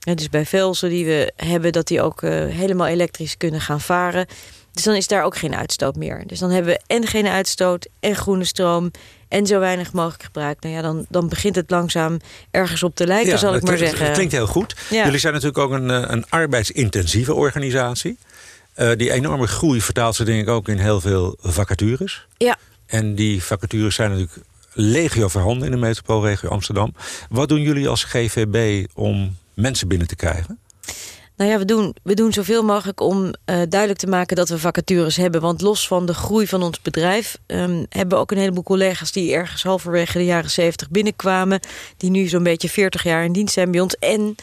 veren 0.05 0.17
dus 0.17 0.29
bij 0.29 0.47
Velsen 0.47 0.88
die 0.88 1.05
we 1.05 1.33
hebben, 1.37 1.73
dat 1.73 1.87
die 1.87 2.03
ook 2.03 2.23
uh, 2.23 2.31
helemaal 2.31 2.87
elektrisch 2.87 3.37
kunnen 3.37 3.61
gaan 3.61 3.81
varen. 3.81 4.27
Dus 4.73 4.83
dan 4.83 4.95
is 4.95 5.07
daar 5.07 5.25
ook 5.25 5.37
geen 5.37 5.55
uitstoot 5.55 5.97
meer. 5.97 6.23
Dus 6.27 6.38
dan 6.38 6.51
hebben 6.51 6.73
we 6.73 6.81
en 6.87 7.07
geen 7.07 7.27
uitstoot 7.27 7.88
en 8.01 8.17
groene 8.17 8.45
stroom 8.45 8.90
en 9.29 9.47
zo 9.47 9.59
weinig 9.59 9.93
mogelijk 9.93 10.23
gebruik. 10.23 10.61
Nou 10.61 10.75
ja, 10.75 10.83
dan, 10.83 11.07
dan 11.09 11.29
begint 11.29 11.57
het 11.57 11.71
langzaam 11.71 12.17
ergens 12.51 12.83
op 12.83 12.95
te 12.95 13.07
lijken, 13.07 13.31
ja, 13.31 13.37
zal 13.37 13.55
ik 13.55 13.62
maar 13.62 13.79
zeggen. 13.79 14.05
Het 14.05 14.14
klinkt 14.14 14.33
heel 14.33 14.47
goed. 14.47 14.77
Ja. 14.90 15.05
Jullie 15.05 15.19
zijn 15.19 15.33
natuurlijk 15.33 15.61
ook 15.61 15.71
een, 15.71 15.90
eh, 15.90 16.05
een 16.07 16.25
arbeidsintensieve 16.29 17.35
organisatie. 17.35 18.19
Uh, 18.77 18.90
die 18.97 19.12
enorme 19.12 19.47
groei 19.47 19.81
vertaalt 19.81 20.17
ze 20.17 20.25
denk 20.25 20.43
ik 20.43 20.49
ook 20.49 20.69
in 20.69 20.79
heel 20.79 21.01
veel 21.01 21.37
vacatures. 21.40 22.27
Ja. 22.37 22.57
En 22.87 23.14
die 23.14 23.43
vacatures 23.43 23.95
zijn 23.95 24.11
natuurlijk 24.11 24.38
legio 24.73 25.29
voorhanden 25.29 25.64
in 25.64 25.71
de 25.71 25.87
metropoolregio 25.87 26.49
Amsterdam. 26.49 26.95
Wat 27.29 27.49
doen 27.49 27.61
jullie 27.61 27.88
als 27.88 28.05
GVB 28.05 28.87
om 28.95 29.37
mensen 29.55 29.88
binnen 29.88 30.09
te 30.09 30.17
krijgen? 30.17 30.59
Nou 31.37 31.51
ja, 31.51 31.59
we 31.59 31.64
doen, 31.64 31.97
we 32.03 32.14
doen 32.14 32.33
zoveel 32.33 32.62
mogelijk 32.62 33.01
om 33.01 33.25
uh, 33.25 33.33
duidelijk 33.47 33.99
te 33.99 34.07
maken 34.07 34.37
dat 34.37 34.49
we 34.49 34.59
vacatures 34.59 35.17
hebben. 35.17 35.40
Want 35.40 35.61
los 35.61 35.87
van 35.87 36.07
de 36.07 36.14
groei 36.14 36.47
van 36.47 36.62
ons 36.62 36.81
bedrijf 36.81 37.38
um, 37.47 37.87
hebben 37.88 38.17
we 38.17 38.23
ook 38.23 38.31
een 38.31 38.38
heleboel 38.38 38.62
collega's 38.62 39.12
die 39.12 39.35
ergens 39.35 39.62
halverwege 39.62 40.19
de 40.19 40.25
jaren 40.25 40.51
70 40.51 40.90
binnenkwamen. 40.90 41.61
Die 41.97 42.11
nu 42.11 42.27
zo'n 42.27 42.43
beetje 42.43 42.69
40 42.69 43.03
jaar 43.03 43.25
in 43.25 43.33
dienst 43.33 43.55
zijn 43.55 43.71
bij 43.71 43.81
ons. 43.81 43.97
En 43.99 44.35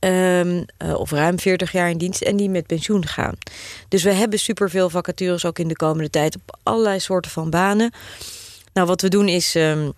Um, 0.00 0.64
uh, 0.84 0.94
of 0.94 1.10
ruim 1.10 1.38
40 1.38 1.72
jaar 1.72 1.90
in 1.90 1.98
dienst 1.98 2.22
en 2.22 2.36
die 2.36 2.50
met 2.50 2.66
pensioen 2.66 3.06
gaan. 3.06 3.34
Dus 3.88 4.02
we 4.02 4.12
hebben 4.12 4.38
superveel 4.38 4.90
vacatures 4.90 5.44
ook 5.44 5.58
in 5.58 5.68
de 5.68 5.76
komende 5.76 6.10
tijd 6.10 6.36
op 6.36 6.58
allerlei 6.62 7.00
soorten 7.00 7.30
van 7.30 7.50
banen. 7.50 7.92
Nou, 8.72 8.86
wat 8.86 9.00
we 9.00 9.08
doen 9.08 9.28
is 9.28 9.54
um, 9.54 9.92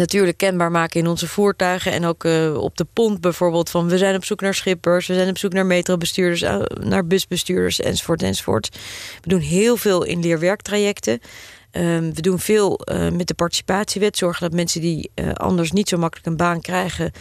natuurlijk 0.00 0.36
kenbaar 0.36 0.70
maken 0.70 1.00
in 1.00 1.06
onze 1.06 1.28
voertuigen. 1.28 1.92
En 1.92 2.04
ook 2.04 2.24
uh, 2.24 2.56
op 2.56 2.76
de 2.76 2.86
pont 2.92 3.20
bijvoorbeeld 3.20 3.70
van 3.70 3.88
we 3.88 3.98
zijn 3.98 4.16
op 4.16 4.24
zoek 4.24 4.40
naar 4.40 4.54
schippers. 4.54 5.06
We 5.06 5.14
zijn 5.14 5.28
op 5.28 5.38
zoek 5.38 5.52
naar 5.52 5.66
metrobestuurders, 5.66 6.42
uh, 6.42 6.62
naar 6.80 7.06
busbestuurders 7.06 7.80
enzovoort 7.80 8.22
enzovoort. 8.22 8.68
We 9.20 9.28
doen 9.28 9.40
heel 9.40 9.76
veel 9.76 10.04
in 10.04 10.20
leerwerktrajecten. 10.20 11.20
Um, 11.76 12.14
we 12.14 12.20
doen 12.20 12.38
veel 12.38 12.80
uh, 12.84 13.10
met 13.10 13.26
de 13.26 13.34
participatiewet. 13.34 14.16
Zorgen 14.16 14.42
dat 14.42 14.58
mensen 14.58 14.80
die 14.80 15.10
anders 15.34 15.72
niet 15.72 15.88
zo 15.88 15.96
makkelijk 15.98 16.26
een 16.26 16.36
baan 16.36 16.60
krijgen... 16.60 17.12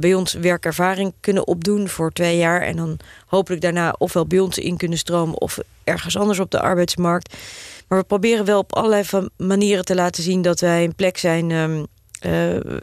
bij 0.00 0.14
ons 0.14 0.32
werkervaring 0.32 1.12
kunnen 1.20 1.46
opdoen 1.46 1.88
voor 1.88 2.12
twee 2.12 2.36
jaar. 2.36 2.62
En 2.62 2.76
dan 2.76 2.96
hopelijk 3.26 3.62
daarna 3.62 3.94
ofwel 3.98 4.26
bij 4.26 4.38
ons 4.38 4.58
in 4.58 4.76
kunnen 4.76 4.98
stromen... 4.98 5.40
of 5.40 5.58
ergens 5.84 6.16
anders 6.16 6.38
op 6.38 6.50
de 6.50 6.60
arbeidsmarkt. 6.60 7.36
Maar 7.88 7.98
we 7.98 8.04
proberen 8.04 8.44
wel 8.44 8.58
op 8.58 8.74
allerlei 8.74 9.28
manieren 9.36 9.84
te 9.84 9.94
laten 9.94 10.22
zien... 10.22 10.42
dat 10.42 10.60
wij 10.60 10.84
een 10.84 10.94
plek 10.94 11.18
zijn... 11.18 11.50
Uh, 11.50 11.82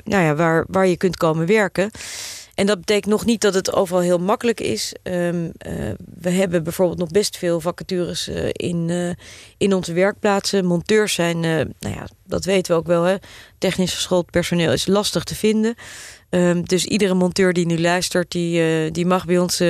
nou 0.04 0.24
ja, 0.24 0.36
waar, 0.36 0.66
waar 0.68 0.88
je 0.88 0.98
kunt 0.98 1.18
komen 1.18 1.46
werken. 1.46 1.92
En 2.56 2.66
dat 2.66 2.80
betekent 2.80 3.12
nog 3.12 3.26
niet 3.26 3.42
dat 3.42 3.54
het 3.54 3.74
overal 3.74 4.02
heel 4.02 4.18
makkelijk 4.18 4.60
is. 4.60 4.94
Um, 5.04 5.44
uh, 5.44 5.52
we 6.20 6.30
hebben 6.30 6.64
bijvoorbeeld 6.64 7.00
nog 7.00 7.10
best 7.10 7.38
veel 7.38 7.62
vacatures 7.62 8.30
uh, 8.30 8.50
in, 8.52 9.16
in 9.58 9.74
onze 9.74 9.94
werkplaatsen. 9.94 10.66
Monteurs 10.66 11.14
zijn, 11.14 11.40
nou 11.40 11.96
ja, 11.96 12.08
dat 12.28 12.46
weten 12.46 12.72
we 12.74 12.80
ook 12.80 12.88
wel. 12.88 13.04
Hè. 13.04 13.16
Technisch 13.58 13.94
geschoold 13.94 14.32
personeel 14.32 14.72
is 14.72 14.88
lastig 14.88 15.24
te 15.24 15.36
vinden. 15.36 15.76
Um, 16.36 16.66
dus 16.66 16.86
iedere 16.86 17.14
monteur 17.14 17.54
die 17.54 17.66
nu 17.66 17.80
luistert, 17.80 18.32
die, 18.32 18.92
die 18.92 19.06
mag 19.06 19.26
bij 19.26 19.38
ons 19.38 19.64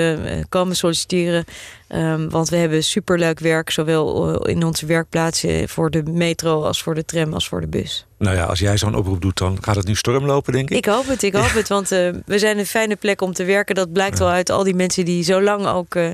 komen 0.49 0.75
solliciteren. 0.75 1.45
Um, 1.89 2.29
want 2.29 2.49
we 2.49 2.55
hebben 2.55 2.83
superleuk 2.83 3.39
werk, 3.39 3.69
zowel 3.69 4.47
in 4.47 4.63
onze 4.63 4.85
werkplaatsen 4.85 5.69
voor 5.69 5.91
de 5.91 6.03
metro 6.03 6.63
als 6.63 6.83
voor 6.83 6.95
de 6.95 7.05
tram 7.05 7.33
als 7.33 7.47
voor 7.47 7.61
de 7.61 7.67
bus. 7.67 8.05
Nou 8.17 8.35
ja, 8.35 8.43
als 8.43 8.59
jij 8.59 8.77
zo'n 8.77 8.95
oproep 8.95 9.21
doet, 9.21 9.37
dan 9.37 9.57
gaat 9.61 9.75
het 9.75 9.87
nu 9.87 9.95
stormlopen, 9.95 10.53
denk 10.53 10.69
ik. 10.69 10.77
Ik 10.77 10.85
hoop 10.85 11.07
het, 11.07 11.23
ik 11.23 11.33
hoop 11.33 11.53
het. 11.53 11.67
Want 11.67 11.91
uh, 11.91 12.13
we 12.25 12.39
zijn 12.39 12.57
een 12.57 12.65
fijne 12.65 12.95
plek 12.95 13.21
om 13.21 13.33
te 13.33 13.43
werken. 13.43 13.75
Dat 13.75 13.93
blijkt 13.93 14.17
ja. 14.17 14.23
wel 14.23 14.33
uit 14.33 14.49
al 14.49 14.63
die 14.63 14.75
mensen 14.75 15.05
die 15.05 15.23
zo 15.23 15.41
lang 15.41 15.67
ook 15.67 15.95
uh, 15.95 16.09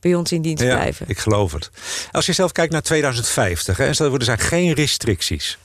bij 0.00 0.14
ons 0.14 0.32
in 0.32 0.42
dienst 0.42 0.62
ja, 0.62 0.74
blijven. 0.74 1.06
ik 1.08 1.18
geloof 1.18 1.52
het. 1.52 1.70
Als 2.10 2.26
je 2.26 2.32
zelf 2.32 2.52
kijkt 2.52 2.72
naar 2.72 2.82
2050, 2.82 3.76
hè, 3.76 3.86
en 3.86 3.94
stel 3.94 4.14
er 4.14 4.22
zijn 4.22 4.38
geen 4.38 4.72
restricties. 4.72 5.58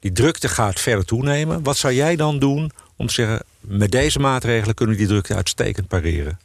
Die 0.00 0.12
drukte 0.12 0.48
gaat 0.48 0.80
verder 0.80 1.04
toenemen. 1.04 1.62
Wat 1.62 1.76
zou 1.76 1.94
jij 1.94 2.16
dan 2.16 2.38
doen 2.38 2.72
om 2.96 3.06
te 3.06 3.12
zeggen... 3.12 3.42
met 3.60 3.90
deze 3.90 4.18
maatregelen 4.18 4.74
kunnen 4.74 4.94
we 4.94 5.00
die 5.00 5.10
drukte 5.10 5.34
uitstekend 5.34 5.88
pareren? 5.88 6.38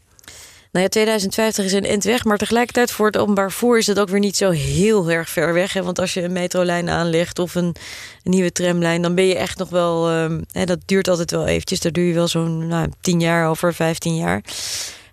Nou 0.71 0.83
ja, 0.83 0.89
2050 0.89 1.65
is 1.65 1.73
een 1.73 1.85
end 1.85 2.03
weg, 2.03 2.23
maar 2.23 2.37
tegelijkertijd 2.37 2.91
voor 2.91 3.05
het 3.05 3.17
openbaar 3.17 3.49
vervoer 3.49 3.77
is 3.77 3.87
het 3.87 3.99
ook 3.99 4.09
weer 4.09 4.19
niet 4.19 4.37
zo 4.37 4.49
heel 4.49 5.09
erg 5.09 5.29
ver 5.29 5.53
weg. 5.53 5.73
Hè? 5.73 5.83
Want 5.83 5.99
als 5.99 6.13
je 6.13 6.23
een 6.23 6.31
metrolijn 6.31 6.89
aanlegt 6.89 7.39
of 7.39 7.55
een, 7.55 7.75
nieuwe 8.23 8.51
tramlijn, 8.51 9.01
dan 9.01 9.15
ben 9.15 9.25
je 9.25 9.35
echt 9.35 9.57
nog 9.57 9.69
wel. 9.69 10.11
Uh, 10.11 10.37
hè, 10.51 10.65
dat 10.65 10.79
duurt 10.85 11.07
altijd 11.07 11.31
wel 11.31 11.47
eventjes. 11.47 11.79
Daar 11.79 11.91
duur 11.91 12.07
je 12.07 12.13
wel 12.13 12.27
zo'n 12.27 12.67
nou, 12.67 12.89
10 13.01 13.19
jaar 13.19 13.49
over, 13.49 13.73
15 13.73 14.15
jaar. 14.15 14.41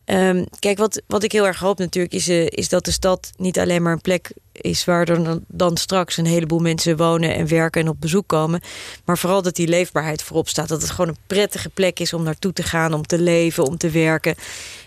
Um, 0.06 0.46
kijk, 0.58 0.78
wat, 0.78 1.02
wat 1.06 1.22
ik 1.22 1.32
heel 1.32 1.46
erg 1.46 1.58
hoop 1.58 1.78
natuurlijk 1.78 2.14
is, 2.14 2.28
uh, 2.28 2.46
is 2.48 2.68
dat 2.68 2.84
de 2.84 2.90
stad 2.90 3.32
niet 3.36 3.58
alleen 3.58 3.82
maar 3.82 3.92
een 3.92 4.00
plek 4.00 4.30
is 4.52 4.84
waar 4.84 5.06
dan, 5.06 5.44
dan, 5.48 5.76
straks 5.76 6.16
een 6.16 6.26
heleboel 6.26 6.58
mensen 6.58 6.96
wonen 6.96 7.34
en 7.34 7.48
werken 7.48 7.80
en 7.80 7.88
op 7.88 8.00
bezoek 8.00 8.26
komen. 8.26 8.60
Maar 9.04 9.18
vooral 9.18 9.42
dat 9.42 9.54
die 9.56 9.68
leefbaarheid 9.68 10.22
voorop 10.22 10.48
staat. 10.48 10.68
Dat 10.68 10.82
het 10.82 10.90
gewoon 10.90 11.08
een 11.08 11.16
prettige 11.26 11.68
plek 11.68 12.00
is 12.00 12.12
om 12.12 12.22
naartoe 12.22 12.52
te 12.52 12.62
gaan, 12.62 12.94
om 12.94 13.06
te 13.06 13.18
leven, 13.18 13.64
om 13.64 13.76
te 13.76 13.90
werken. 13.90 14.34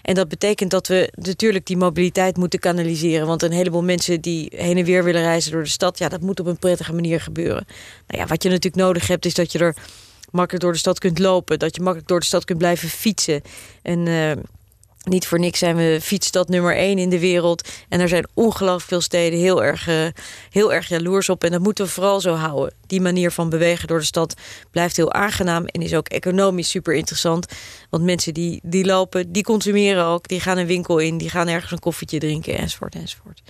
En 0.02 0.16
dat 0.16 0.28
betekent 0.28 0.72
dat 0.72 0.88
we 0.88 1.12
natuurlijk 1.16 1.66
die 1.66 1.78
mobiliteit 1.78 2.38
moeten 2.38 2.60
kanaliseren. 2.60 3.28
Want 3.28 3.44
een 3.44 3.52
heleboel 3.52 3.84
mensen 3.84 4.22
die 4.22 4.52
heen 4.56 4.78
en 4.78 4.86
weer 4.86 5.04
willen 5.04 5.22
reizen 5.22 5.52
door 5.52 5.64
de 5.64 5.70
stad, 5.70 5.98
ja, 5.98 6.10
dat 6.10 6.22
moet 6.22 6.40
op 6.40 6.46
een 6.46 6.60
prettige 6.60 6.94
manier 6.94 7.22
gebeuren. 7.22 7.66
Nou 8.08 8.22
ja, 8.22 8.28
wat 8.28 8.44
je 8.44 8.50
natuurlijk 8.50 8.84
nodig 8.84 9.08
hebt, 9.08 9.26
is 9.26 9.34
dat 9.34 9.52
je 9.52 9.60
er 9.60 9.76
makkelijk 10.32 10.64
door 10.64 10.74
de 10.74 10.80
stad 10.80 11.00
kunt 11.00 11.20
lopen. 11.20 11.60
Dat 11.60 11.76
je 11.76 11.82
makkelijk 11.82 12.10
door 12.10 12.20
de 12.20 12.26
stad 12.26 12.46
kunt 12.46 12.60
blijven 12.60 12.90
fietsen. 12.90 13.42
En. 13.82 14.06
Uh, 14.06 14.32
niet 15.10 15.28
voor 15.28 15.40
niks 15.40 15.60
zijn 15.60 15.76
we 15.76 16.00
fietsstad 16.02 16.50
nummer 16.50 16.76
één 16.76 16.98
in 16.98 17.10
de 17.10 17.20
wereld. 17.20 17.70
En 17.90 18.00
er 18.00 18.08
zijn 18.08 18.28
ongelooflijk 18.34 18.88
veel 18.88 19.02
steden 19.02 19.40
heel 19.40 19.64
erg, 19.64 19.88
uh, 19.88 20.08
heel 20.50 20.74
erg 20.74 20.88
jaloers 20.88 21.30
op. 21.30 21.44
En 21.44 21.52
dat 21.52 21.62
moeten 21.62 21.86
we 21.86 21.92
vooral 21.92 22.22
zo 22.22 22.34
houden. 22.34 22.74
Die 22.88 23.02
manier 23.02 23.32
van 23.32 23.50
bewegen 23.50 23.88
door 23.88 24.00
de 24.00 24.06
stad 24.06 24.34
blijft 24.72 24.96
heel 24.96 25.14
aangenaam. 25.14 25.66
En 25.66 25.82
is 25.82 25.94
ook 25.94 26.08
economisch 26.08 26.70
super 26.70 26.94
interessant. 26.94 27.46
Want 27.90 28.04
mensen 28.04 28.34
die, 28.34 28.60
die 28.64 28.86
lopen, 28.86 29.32
die 29.32 29.44
consumeren 29.44 30.06
ook. 30.06 30.28
Die 30.28 30.40
gaan 30.40 30.58
een 30.58 30.68
winkel 30.68 30.98
in, 30.98 31.18
die 31.18 31.30
gaan 31.30 31.48
ergens 31.48 31.72
een 31.72 31.80
koffietje 31.80 32.20
drinken 32.20 32.58
enzovoort 32.58 32.96
enzovoort. 32.96 33.42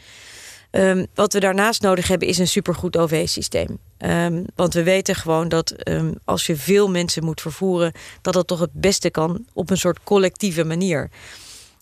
Um, 0.71 1.07
wat 1.13 1.33
we 1.33 1.39
daarnaast 1.39 1.81
nodig 1.81 2.07
hebben 2.07 2.27
is 2.27 2.37
een 2.37 2.47
supergoed 2.47 2.97
OV-systeem. 2.97 3.79
Um, 3.97 4.45
want 4.55 4.73
we 4.73 4.83
weten 4.83 5.15
gewoon 5.15 5.49
dat 5.49 5.73
um, 5.87 6.13
als 6.23 6.45
je 6.45 6.55
veel 6.55 6.89
mensen 6.89 7.23
moet 7.23 7.41
vervoeren, 7.41 7.91
dat 8.21 8.33
dat 8.33 8.47
toch 8.47 8.59
het 8.59 8.73
beste 8.73 9.09
kan 9.09 9.45
op 9.53 9.69
een 9.69 9.77
soort 9.77 9.99
collectieve 10.03 10.63
manier. 10.63 11.09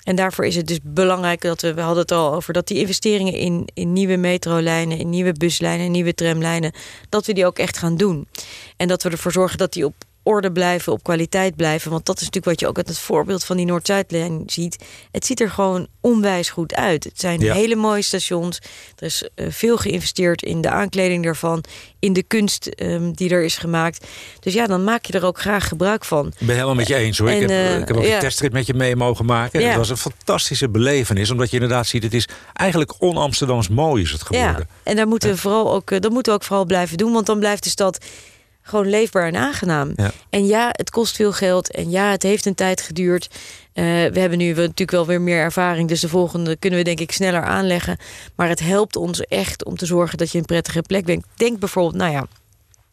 En 0.07 0.15
daarvoor 0.15 0.45
is 0.45 0.55
het 0.55 0.67
dus 0.67 0.79
belangrijk 0.83 1.41
dat 1.41 1.61
we, 1.61 1.73
we 1.73 1.81
hadden 1.81 2.01
het 2.01 2.11
al 2.11 2.33
over, 2.33 2.53
dat 2.53 2.67
die 2.67 2.79
investeringen 2.79 3.33
in, 3.33 3.67
in 3.73 3.93
nieuwe 3.93 4.17
metrolijnen, 4.17 4.97
in 4.97 5.09
nieuwe 5.09 5.33
buslijnen, 5.33 5.85
in 5.85 5.91
nieuwe 5.91 6.13
tramlijnen, 6.13 6.71
dat 7.09 7.25
we 7.25 7.33
die 7.33 7.45
ook 7.45 7.59
echt 7.59 7.77
gaan 7.77 7.97
doen. 7.97 8.27
En 8.77 8.87
dat 8.87 9.03
we 9.03 9.09
ervoor 9.09 9.31
zorgen 9.31 9.57
dat 9.57 9.73
die 9.73 9.85
op 9.85 9.93
orde 10.27 10.51
blijven, 10.51 10.93
op 10.93 11.03
kwaliteit 11.03 11.55
blijven. 11.55 11.91
Want 11.91 12.05
dat 12.05 12.15
is 12.15 12.21
natuurlijk 12.21 12.45
wat 12.45 12.59
je 12.59 12.67
ook 12.67 12.77
uit 12.77 12.87
het 12.87 12.99
voorbeeld 12.99 13.43
van 13.43 13.57
die 13.57 13.65
Noord-Zuidlijn 13.65 14.43
ziet. 14.45 14.85
Het 15.11 15.25
ziet 15.25 15.39
er 15.39 15.49
gewoon 15.49 15.87
onwijs 16.01 16.49
goed 16.49 16.75
uit. 16.75 17.03
Het 17.03 17.19
zijn 17.19 17.41
hele 17.41 17.75
mooie 17.75 18.01
stations. 18.01 18.59
Er 18.95 19.05
is 19.05 19.29
uh, 19.35 19.47
veel 19.49 19.77
geïnvesteerd 19.77 20.41
in 20.41 20.61
de 20.61 20.69
aankleding 20.69 21.23
daarvan, 21.23 21.63
in 21.99 22.13
de 22.13 22.23
kunst 22.23 22.69
um, 22.75 23.13
die 23.13 23.29
er 23.29 23.43
is 23.43 23.57
gemaakt. 23.57 24.07
Dus 24.39 24.53
ja, 24.53 24.67
dan 24.67 24.83
maak 24.83 25.05
je 25.05 25.13
er 25.13 25.25
ook 25.25 25.39
graag 25.39 25.67
gebruik 25.67 26.05
van. 26.05 26.27
Ik 26.27 26.47
ben 26.47 26.55
helemaal 26.55 26.75
met 26.75 26.87
je 26.87 26.95
eens 26.95 27.17
hoor. 27.17 27.29
En, 27.29 27.35
ik, 27.35 27.41
heb, 27.41 27.49
uh, 27.49 27.79
ik 27.79 27.87
heb 27.87 27.97
ook 27.97 28.03
ja. 28.03 28.13
een 28.13 28.19
testrit 28.19 28.53
met 28.53 28.65
je 28.65 28.73
mee 28.73 28.95
mogen 28.95 29.25
maken. 29.25 29.59
Ja. 29.61 29.67
Het 29.67 29.77
was 29.77 29.89
een 29.89 29.97
fantastische 29.97 30.69
belevenis, 30.69 31.31
omdat 31.31 31.49
je 31.49 31.55
inderdaad 31.55 31.87
ziet, 31.87 32.03
het 32.03 32.13
is 32.13 32.27
eigenlijk 32.53 33.01
on-Amsterdams 33.01 33.69
mooi 33.69 34.03
is 34.03 34.11
het 34.11 34.23
geworden. 34.23 34.67
Ja. 34.69 34.81
En 34.83 34.95
daar 34.95 35.07
moeten 35.07 35.29
we 35.29 35.37
vooral 35.37 35.73
ook, 35.73 36.01
dat 36.01 36.11
moeten 36.11 36.31
we 36.31 36.37
ook 36.39 36.45
vooral 36.45 36.65
blijven 36.65 36.97
doen, 36.97 37.13
want 37.13 37.25
dan 37.25 37.39
blijft 37.39 37.63
de 37.63 37.69
stad 37.69 38.05
gewoon 38.67 38.89
leefbaar 38.89 39.27
en 39.27 39.35
aangenaam. 39.35 39.91
Ja. 39.95 40.11
En 40.29 40.45
ja, 40.45 40.69
het 40.71 40.89
kost 40.89 41.15
veel 41.15 41.31
geld. 41.31 41.71
En 41.71 41.89
ja, 41.89 42.11
het 42.11 42.23
heeft 42.23 42.45
een 42.45 42.55
tijd 42.55 42.81
geduurd. 42.81 43.29
Uh, 43.73 43.83
we 43.83 44.19
hebben 44.19 44.37
nu 44.37 44.53
natuurlijk 44.53 44.91
wel 44.91 45.05
weer 45.05 45.21
meer 45.21 45.39
ervaring. 45.39 45.89
Dus 45.89 45.99
de 45.99 46.09
volgende 46.09 46.55
kunnen 46.55 46.79
we 46.79 46.85
denk 46.85 46.99
ik 46.99 47.11
sneller 47.11 47.43
aanleggen. 47.43 47.97
Maar 48.35 48.49
het 48.49 48.59
helpt 48.59 48.95
ons 48.95 49.21
echt 49.21 49.65
om 49.65 49.77
te 49.77 49.85
zorgen 49.85 50.17
dat 50.17 50.31
je 50.31 50.37
een 50.37 50.45
prettige 50.45 50.81
plek 50.81 51.05
bent. 51.05 51.25
Denk 51.35 51.59
bijvoorbeeld, 51.59 51.95
nou 51.95 52.11
ja, 52.11 52.27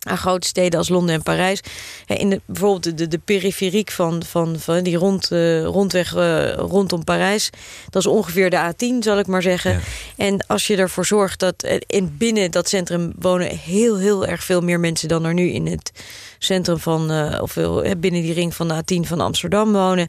aan 0.05 0.19
grote 0.19 0.47
steden 0.47 0.79
als 0.79 0.89
Londen 0.89 1.15
en 1.15 1.23
Parijs. 1.23 1.61
In 2.07 2.31
de, 2.31 2.41
bijvoorbeeld 2.47 2.99
de, 2.99 3.09
de 3.09 3.19
periferiek 3.19 3.91
van, 3.91 4.23
van, 4.23 4.59
van 4.59 4.83
die 4.83 4.97
rond, 4.97 5.31
uh, 5.31 5.65
rondweg 5.65 6.15
uh, 6.15 6.53
rondom 6.53 7.05
Parijs. 7.05 7.51
Dat 7.91 8.03
is 8.03 8.09
ongeveer 8.09 8.51
de 8.51 8.73
A10, 8.73 8.99
zal 8.99 9.19
ik 9.19 9.27
maar 9.27 9.43
zeggen. 9.43 9.73
Ja. 9.73 9.81
En 10.17 10.47
als 10.47 10.67
je 10.67 10.77
ervoor 10.77 11.07
zorgt 11.07 11.41
dat 11.41 11.67
in 11.87 12.17
binnen 12.19 12.51
dat 12.51 12.69
centrum 12.69 13.13
wonen 13.19 13.49
heel, 13.57 13.99
heel 13.99 14.27
erg 14.27 14.45
veel 14.45 14.61
meer 14.61 14.81
mensen 14.81 15.09
dan 15.09 15.25
er 15.25 15.35
nu 15.35 15.51
in 15.51 15.67
het 15.67 15.93
centrum 16.39 16.79
van, 16.79 17.13
uh, 17.13 17.43
of 17.43 17.55
binnen 17.99 18.23
die 18.23 18.33
ring 18.33 18.55
van 18.55 18.69
de 18.69 18.75
A10 18.75 19.09
van 19.09 19.21
Amsterdam 19.21 19.73
wonen. 19.73 20.09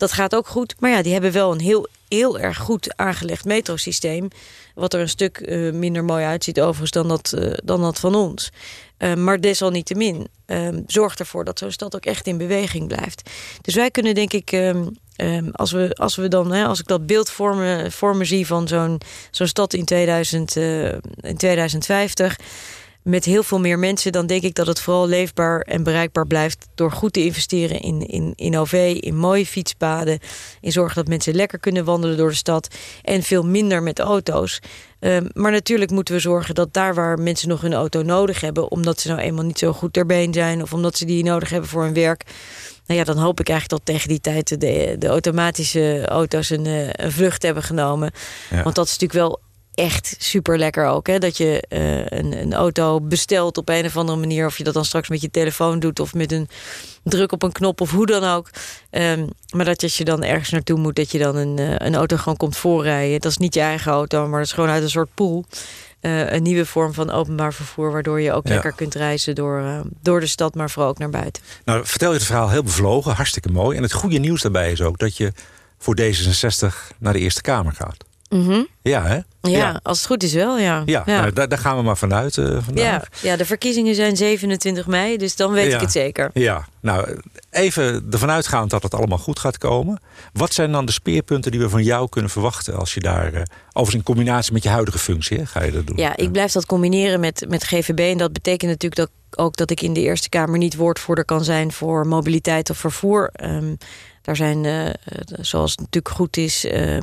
Dat 0.00 0.12
gaat 0.12 0.34
ook 0.34 0.46
goed. 0.46 0.74
Maar 0.78 0.90
ja, 0.90 1.02
die 1.02 1.12
hebben 1.12 1.32
wel 1.32 1.52
een 1.52 1.60
heel, 1.60 1.88
heel 2.08 2.38
erg 2.38 2.58
goed 2.58 2.96
aangelegd 2.96 3.44
metrosysteem. 3.44 4.28
Wat 4.80 4.94
er 4.94 5.00
een 5.00 5.08
stuk 5.08 5.40
uh, 5.40 5.72
minder 5.72 6.04
mooi 6.04 6.24
uitziet 6.24 6.60
overigens 6.60 6.90
dan 6.90 7.08
dat, 7.08 7.34
uh, 7.38 7.52
dan 7.64 7.80
dat 7.80 8.00
van 8.00 8.14
ons. 8.14 8.50
Uh, 8.98 9.14
maar 9.14 9.40
desalniettemin 9.40 10.28
um, 10.46 10.84
zorgt 10.86 11.20
ervoor 11.20 11.44
dat 11.44 11.58
zo'n 11.58 11.70
stad 11.70 11.94
ook 11.94 12.04
echt 12.04 12.26
in 12.26 12.38
beweging 12.38 12.88
blijft. 12.88 13.30
Dus 13.60 13.74
wij 13.74 13.90
kunnen 13.90 14.14
denk 14.14 14.32
ik, 14.32 14.52
um, 14.52 14.96
um, 15.16 15.50
als, 15.52 15.72
we, 15.72 15.94
als 15.94 16.16
we 16.16 16.28
dan, 16.28 16.52
hè, 16.52 16.64
als 16.64 16.80
ik 16.80 16.86
dat 16.86 17.06
beeld 17.06 17.30
vormen, 17.30 17.92
vormen 17.92 18.26
zie 18.26 18.46
van 18.46 18.68
zo'n 18.68 19.00
zo'n 19.30 19.46
stad 19.46 19.72
in, 19.72 19.84
2000, 19.84 20.56
in 20.56 21.36
2050 21.36 22.36
met 23.02 23.24
heel 23.24 23.42
veel 23.42 23.60
meer 23.60 23.78
mensen, 23.78 24.12
dan 24.12 24.26
denk 24.26 24.42
ik 24.42 24.54
dat 24.54 24.66
het 24.66 24.80
vooral 24.80 25.06
leefbaar 25.06 25.60
en 25.60 25.82
bereikbaar 25.82 26.26
blijft 26.26 26.66
door 26.74 26.92
goed 26.92 27.12
te 27.12 27.24
investeren 27.24 27.80
in, 27.80 28.06
in, 28.06 28.32
in 28.36 28.58
OV, 28.58 28.98
in 29.00 29.16
mooie 29.16 29.46
fietspaden, 29.46 30.18
in 30.60 30.72
zorgen 30.72 30.94
dat 30.94 31.08
mensen 31.08 31.34
lekker 31.34 31.58
kunnen 31.58 31.84
wandelen 31.84 32.16
door 32.16 32.28
de 32.28 32.34
stad 32.34 32.74
en 33.02 33.22
veel 33.22 33.42
minder 33.46 33.82
met 33.82 33.98
auto's. 33.98 34.60
Um, 35.00 35.28
maar 35.32 35.52
natuurlijk 35.52 35.90
moeten 35.90 36.14
we 36.14 36.20
zorgen 36.20 36.54
dat 36.54 36.72
daar 36.72 36.94
waar 36.94 37.18
mensen 37.18 37.48
nog 37.48 37.60
hun 37.60 37.74
auto 37.74 38.02
nodig 38.02 38.40
hebben, 38.40 38.70
omdat 38.70 39.00
ze 39.00 39.08
nou 39.08 39.20
eenmaal 39.20 39.44
niet 39.44 39.58
zo 39.58 39.72
goed 39.72 39.92
ter 39.92 40.06
been 40.06 40.32
zijn 40.32 40.62
of 40.62 40.72
omdat 40.72 40.96
ze 40.96 41.04
die 41.04 41.24
nodig 41.24 41.50
hebben 41.50 41.68
voor 41.68 41.82
hun 41.82 41.94
werk. 41.94 42.24
Nou 42.86 43.00
ja, 43.00 43.06
dan 43.06 43.16
hoop 43.18 43.40
ik 43.40 43.48
eigenlijk 43.48 43.84
dat 43.84 43.94
tegen 43.94 44.08
die 44.08 44.20
tijd 44.20 44.60
de, 44.60 44.96
de 44.98 45.06
automatische 45.06 46.06
auto's 46.06 46.50
een, 46.50 46.66
een 47.04 47.12
vlucht 47.12 47.42
hebben 47.42 47.62
genomen. 47.62 48.10
Ja. 48.50 48.62
Want 48.62 48.74
dat 48.74 48.86
is 48.86 48.98
natuurlijk 48.98 49.20
wel 49.20 49.40
echt 49.80 50.14
super 50.18 50.58
lekker 50.58 50.86
ook. 50.86 51.06
Hè? 51.06 51.18
Dat 51.18 51.36
je 51.36 51.64
uh, 51.68 52.18
een, 52.18 52.40
een, 52.40 52.54
auto 52.54 53.00
bestelt 53.00 53.58
op 53.58 53.68
een 53.68 53.84
of 53.84 53.96
andere 53.96 54.18
manier. 54.18 54.46
Of 54.46 54.58
je 54.58 54.64
dat 54.64 54.74
dan 54.74 54.84
straks 54.84 55.08
met 55.08 55.20
je 55.20 55.30
telefoon 55.30 55.78
doet. 55.78 56.00
Of 56.00 56.14
met 56.14 56.32
een 56.32 56.48
druk 57.02 57.32
op 57.32 57.42
een 57.42 57.52
knop 57.52 57.80
of 57.80 57.90
hoe 57.90 58.06
dan 58.06 58.24
ook. 58.24 58.50
Um, 58.90 59.28
maar 59.54 59.64
dat 59.64 59.82
als 59.82 59.96
je 59.96 60.04
dan 60.04 60.22
ergens 60.22 60.50
naartoe 60.50 60.78
moet. 60.78 60.96
Dat 60.96 61.10
je 61.10 61.18
dan 61.18 61.36
een, 61.36 61.60
uh, 61.60 61.74
een 61.76 61.94
auto 61.94 62.16
gewoon 62.16 62.36
komt 62.36 62.56
voorrijden. 62.56 63.20
Dat 63.20 63.30
is 63.30 63.36
niet 63.36 63.54
je 63.54 63.60
eigen 63.60 63.92
auto. 63.92 64.28
Maar 64.28 64.38
dat 64.38 64.48
is 64.48 64.54
gewoon 64.54 64.70
uit 64.70 64.82
een 64.82 64.90
soort 64.90 65.14
pool. 65.14 65.44
Uh, 66.00 66.32
een 66.32 66.42
nieuwe 66.42 66.66
vorm 66.66 66.94
van 66.94 67.10
openbaar 67.10 67.54
vervoer. 67.54 67.92
Waardoor 67.92 68.20
je 68.20 68.32
ook 68.32 68.46
ja. 68.46 68.52
lekker 68.52 68.72
kunt 68.72 68.94
reizen 68.94 69.34
door, 69.34 69.82
door 70.02 70.20
de 70.20 70.26
stad. 70.26 70.54
Maar 70.54 70.70
vooral 70.70 70.90
ook 70.90 70.98
naar 70.98 71.10
buiten. 71.10 71.42
Nou 71.64 71.86
vertel 71.86 72.10
je 72.10 72.16
het 72.16 72.26
verhaal 72.26 72.50
heel 72.50 72.62
bevlogen. 72.62 73.14
Hartstikke 73.14 73.50
mooi. 73.50 73.76
En 73.76 73.82
het 73.82 73.92
goede 73.92 74.18
nieuws 74.18 74.42
daarbij 74.42 74.72
is 74.72 74.82
ook 74.82 74.98
dat 74.98 75.16
je 75.16 75.32
voor 75.78 75.98
D66 76.00 76.96
naar 76.98 77.12
de 77.12 77.18
Eerste 77.18 77.40
Kamer 77.40 77.72
gaat. 77.72 78.08
Mm 78.30 78.46
-hmm. 78.46 78.66
Ja, 78.82 79.06
hè? 79.06 79.14
Ja, 79.14 79.58
ja, 79.58 79.80
als 79.82 79.98
het 79.98 80.06
goed 80.06 80.22
is 80.22 80.32
wel, 80.32 80.58
ja. 80.58 80.82
Ja, 80.84 81.02
ja. 81.06 81.20
Nou, 81.20 81.32
daar, 81.32 81.48
daar, 81.48 81.58
gaan 81.58 81.76
we 81.76 81.82
maar 81.82 81.96
vanuit 81.96 82.36
uh, 82.36 82.58
vandaag. 82.60 83.08
Ja, 83.22 83.30
ja, 83.30 83.36
de 83.36 83.44
verkiezingen 83.44 83.94
zijn 83.94 84.16
27 84.16 84.86
mei, 84.86 85.16
dus 85.16 85.36
dan 85.36 85.52
weet 85.52 85.72
ik 85.72 85.80
het 85.80 85.92
zeker. 85.92 86.30
Ja, 86.34 86.66
nou, 86.80 87.20
even 87.50 88.06
ervan 88.10 88.30
uitgaand 88.30 88.70
dat 88.70 88.82
het 88.82 88.94
allemaal 88.94 89.18
goed 89.18 89.38
gaat 89.38 89.58
komen. 89.58 90.00
Wat 90.32 90.54
zijn 90.54 90.72
dan 90.72 90.86
de 90.86 90.92
speerpunten 90.92 91.50
die 91.50 91.60
we 91.60 91.68
van 91.68 91.82
jou 91.82 92.08
kunnen 92.08 92.30
verwachten... 92.30 92.76
als 92.76 92.94
je 92.94 93.00
daar, 93.00 93.32
uh, 93.32 93.40
overigens 93.66 93.94
in 93.94 94.02
combinatie 94.02 94.52
met 94.52 94.62
je 94.62 94.68
huidige 94.68 94.98
functie, 94.98 95.38
hè, 95.38 95.46
ga 95.46 95.62
je 95.62 95.72
dat 95.72 95.86
doen? 95.86 95.96
Ja, 95.96 96.16
ik 96.16 96.32
blijf 96.32 96.52
dat 96.52 96.66
combineren 96.66 97.20
met, 97.20 97.44
met 97.48 97.64
GVB. 97.64 97.98
En 97.98 98.18
dat 98.18 98.32
betekent 98.32 98.70
natuurlijk 98.70 99.00
dat 99.00 99.10
ook 99.36 99.56
dat 99.56 99.70
ik 99.70 99.80
in 99.80 99.92
de 99.92 100.00
Eerste 100.00 100.28
Kamer 100.28 100.58
niet 100.58 100.76
woordvoerder 100.76 101.24
kan 101.24 101.44
zijn... 101.44 101.72
voor 101.72 102.06
mobiliteit 102.06 102.70
of 102.70 102.78
vervoer... 102.78 103.30
Um, 103.44 103.76
daar 104.22 104.36
zijn, 104.36 104.64
uh, 104.64 104.90
zoals 105.40 105.70
het 105.70 105.80
natuurlijk 105.80 106.14
goed 106.14 106.36
is, 106.36 106.64
uh, 106.64 106.96
uh, 106.96 107.02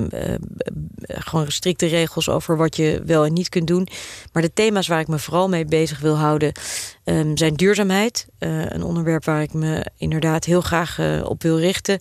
gewoon 1.08 1.52
strikte 1.52 1.86
regels 1.86 2.30
over 2.30 2.58
wat 2.58 2.76
je 2.76 3.02
wel 3.06 3.26
en 3.26 3.34
niet 3.34 3.50
kunt 3.50 3.68
doen. 3.68 3.88
Maar 4.34 4.42
de 4.42 4.54
thema's 4.54 4.88
waar 4.88 5.00
ik 5.00 5.08
me 5.08 5.20
vooral 5.20 5.50
mee 5.50 5.66
bezig 5.66 6.00
wil 6.00 6.18
houden 6.18 6.52
um, 7.04 7.38
zijn 7.38 7.54
duurzaamheid. 7.54 8.28
een 8.40 8.84
onderwerp 8.84 9.26
waar 9.26 9.42
ik 9.42 9.54
me 9.54 9.86
inderdaad 9.98 10.46
heel 10.46 10.62
graag 10.62 11.00
op 11.24 11.42
wil 11.42 11.60
richten. 11.60 12.00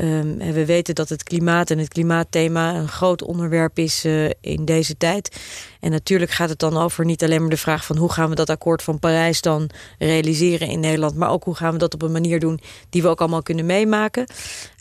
En 0.00 0.52
we 0.52 0.66
weten 0.66 0.94
dat 0.94 1.08
het 1.08 1.22
klimaat 1.22 1.70
en 1.70 1.78
het 1.78 1.88
klimaatthema 1.88 2.74
een 2.74 2.88
groot 2.88 3.22
onderwerp 3.22 3.78
is 3.78 4.04
uh, 4.04 4.30
in 4.40 4.64
deze 4.64 4.96
tijd. 4.96 5.40
En 5.80 5.90
natuurlijk 5.90 6.30
gaat 6.30 6.48
het 6.48 6.58
dan 6.58 6.76
over 6.76 7.04
niet 7.04 7.22
alleen 7.22 7.40
maar 7.40 7.50
de 7.50 7.56
vraag 7.56 7.84
van 7.84 7.96
hoe 7.96 8.12
gaan 8.12 8.28
we 8.28 8.34
dat 8.34 8.50
akkoord 8.50 8.82
van 8.82 8.98
Parijs 8.98 9.40
dan 9.40 9.70
realiseren 9.98 10.68
in 10.68 10.80
Nederland, 10.80 11.16
maar 11.16 11.30
ook 11.30 11.44
hoe 11.44 11.54
gaan 11.54 11.72
we 11.72 11.78
dat 11.78 11.94
op 11.94 12.02
een 12.02 12.12
manier 12.12 12.40
doen 12.40 12.60
die 12.90 13.02
we 13.02 13.08
ook 13.08 13.20
allemaal 13.20 13.42
kunnen 13.42 13.66
meemaken, 13.66 14.26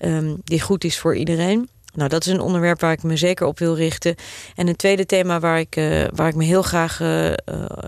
um, 0.06 0.42
die 0.44 0.62
goed 0.62 0.84
is 0.84 1.00
voor 1.00 1.16
iedereen. 1.16 1.70
nou, 1.94 2.10
dat 2.10 2.26
is 2.26 2.34
een 2.34 2.42
onderwerp 2.42 2.80
waar 2.80 2.92
ik 2.92 3.04
me 3.04 3.18
zeker 3.18 3.48
op 3.48 3.60
wil 3.60 3.76
richten. 3.76 4.16
En 4.56 4.68
een 4.68 4.76
tweede 4.76 5.06
thema 5.06 5.40
waar 5.40 5.60
ik, 5.60 5.76
uh, 5.76 6.04
waar 6.16 6.28
ik 6.28 6.36
me 6.36 6.44
heel 6.44 6.62
graag 6.62 7.00
uh, 7.00 7.34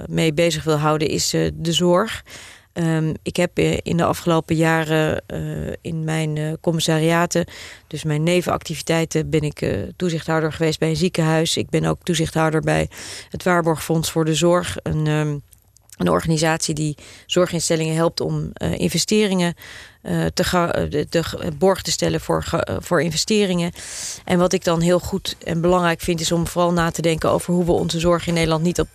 mee 0.10 0.34
bezig 0.34 0.64
wil 0.64 0.78
houden 0.78 1.08
is 1.08 1.30
de 1.54 1.72
zorg. 1.72 2.24
Um, 2.74 3.14
ik 3.24 3.36
heb 3.36 3.60
in 3.60 3.98
de 3.98 4.04
afgelopen 4.04 4.56
jaren 4.56 5.24
in 5.82 6.04
mijn 6.04 6.58
commissariaten, 6.62 7.46
dus 7.88 8.04
mijn 8.04 8.24
nevenactiviteiten, 8.24 9.30
ben 9.30 9.42
ik 9.42 9.76
toezichthouder 9.96 10.54
geweest 10.54 10.80
bij 10.80 10.90
een 10.90 10.96
ziekenhuis. 10.96 11.58
Ik 11.58 11.70
ben 11.70 11.86
ook 11.86 12.04
toezichthouder 12.04 12.62
bij 12.62 12.90
het 13.30 13.44
Waarborgfonds 13.44 14.12
voor 14.12 14.26
de 14.26 14.36
Zorg. 14.36 14.78
Een, 14.84 15.08
um, 15.08 15.42
een 15.98 16.10
organisatie 16.10 16.74
die 16.74 16.98
zorginstellingen 17.26 17.96
helpt 17.96 18.22
om 18.22 18.52
investeringen 18.78 19.56
te, 20.34 20.88
de, 20.90 21.06
de, 21.10 21.52
borg 21.58 21.82
te 21.82 21.92
stellen 21.92 22.22
voor, 22.22 22.46
voor 22.80 23.02
investeringen. 23.02 23.72
En 24.26 24.40
wat 24.40 24.54
ik 24.54 24.64
dan 24.64 24.82
heel 24.82 25.00
goed 25.00 25.36
en 25.44 25.62
belangrijk 25.62 26.02
vind... 26.02 26.20
is 26.20 26.32
om 26.32 26.48
vooral 26.48 26.74
na 26.74 26.92
te 26.92 27.02
denken 27.02 27.30
over 27.30 27.54
hoe 27.54 27.66
we 27.66 27.72
onze 27.72 28.00
zorg 28.00 28.28
in 28.28 28.34
Nederland... 28.34 28.64
niet 28.64 28.80
op 28.80 28.88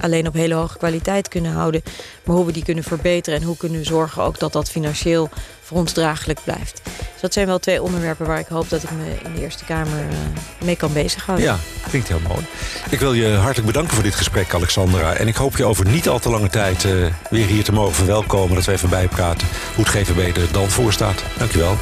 alleen 0.00 0.26
op 0.26 0.34
hele 0.34 0.54
hoge 0.54 0.78
kwaliteit 0.78 1.28
kunnen 1.28 1.52
houden... 1.52 1.82
maar 2.24 2.36
hoe 2.36 2.46
we 2.46 2.52
die 2.52 2.64
kunnen 2.64 2.84
verbeteren 2.84 3.40
en 3.40 3.46
hoe 3.46 3.56
kunnen 3.56 3.78
we 3.78 3.84
zorgen 3.84 4.22
ook 4.22 4.38
dat 4.38 4.52
dat 4.52 4.70
financieel 4.70 5.28
voor 5.62 5.78
ons 5.78 5.92
draaglijk 5.92 6.40
blijft. 6.44 6.80
Dus 7.12 7.20
dat 7.20 7.32
zijn 7.32 7.46
wel 7.46 7.58
twee 7.58 7.82
onderwerpen 7.82 8.26
waar 8.26 8.38
ik 8.38 8.46
hoop 8.46 8.68
dat 8.68 8.82
ik 8.82 8.90
me 8.90 9.14
in 9.24 9.34
de 9.34 9.40
Eerste 9.40 9.64
Kamer 9.64 9.98
uh, 9.98 10.16
mee 10.64 10.76
kan 10.76 10.92
bezighouden. 10.92 11.46
Ja, 11.46 11.58
klinkt 11.88 12.08
heel 12.08 12.20
mooi. 12.28 12.46
Ik 12.90 12.98
wil 12.98 13.12
je 13.12 13.28
hartelijk 13.28 13.66
bedanken 13.66 13.94
voor 13.94 14.02
dit 14.02 14.14
gesprek, 14.14 14.54
Alexandra. 14.54 15.14
En 15.14 15.28
ik 15.28 15.36
hoop 15.36 15.56
je 15.56 15.64
over 15.64 15.86
niet 15.86 16.08
al 16.08 16.18
te 16.18 16.30
lange 16.30 16.48
tijd 16.48 16.84
uh, 16.84 17.06
weer 17.30 17.46
hier 17.46 17.64
te 17.64 17.72
mogen 17.72 17.94
verwelkomen... 17.94 18.54
dat 18.54 18.64
we 18.64 18.72
even 18.72 18.88
bijpraten 18.88 19.48
hoe 19.74 19.84
het 19.84 19.94
GVB 19.94 20.36
er 20.36 20.52
dan 20.52 20.70
voor 20.70 20.92
staat. 20.92 21.22
Dankjewel. 21.38 21.76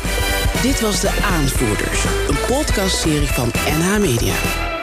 Dit 0.62 0.80
was 0.80 1.00
De 1.00 1.10
Aanvoerders, 1.22 2.04
een 2.28 2.38
podcastserie 2.46 3.28
van 3.28 3.52
NH 3.78 3.98
Media. 3.98 4.76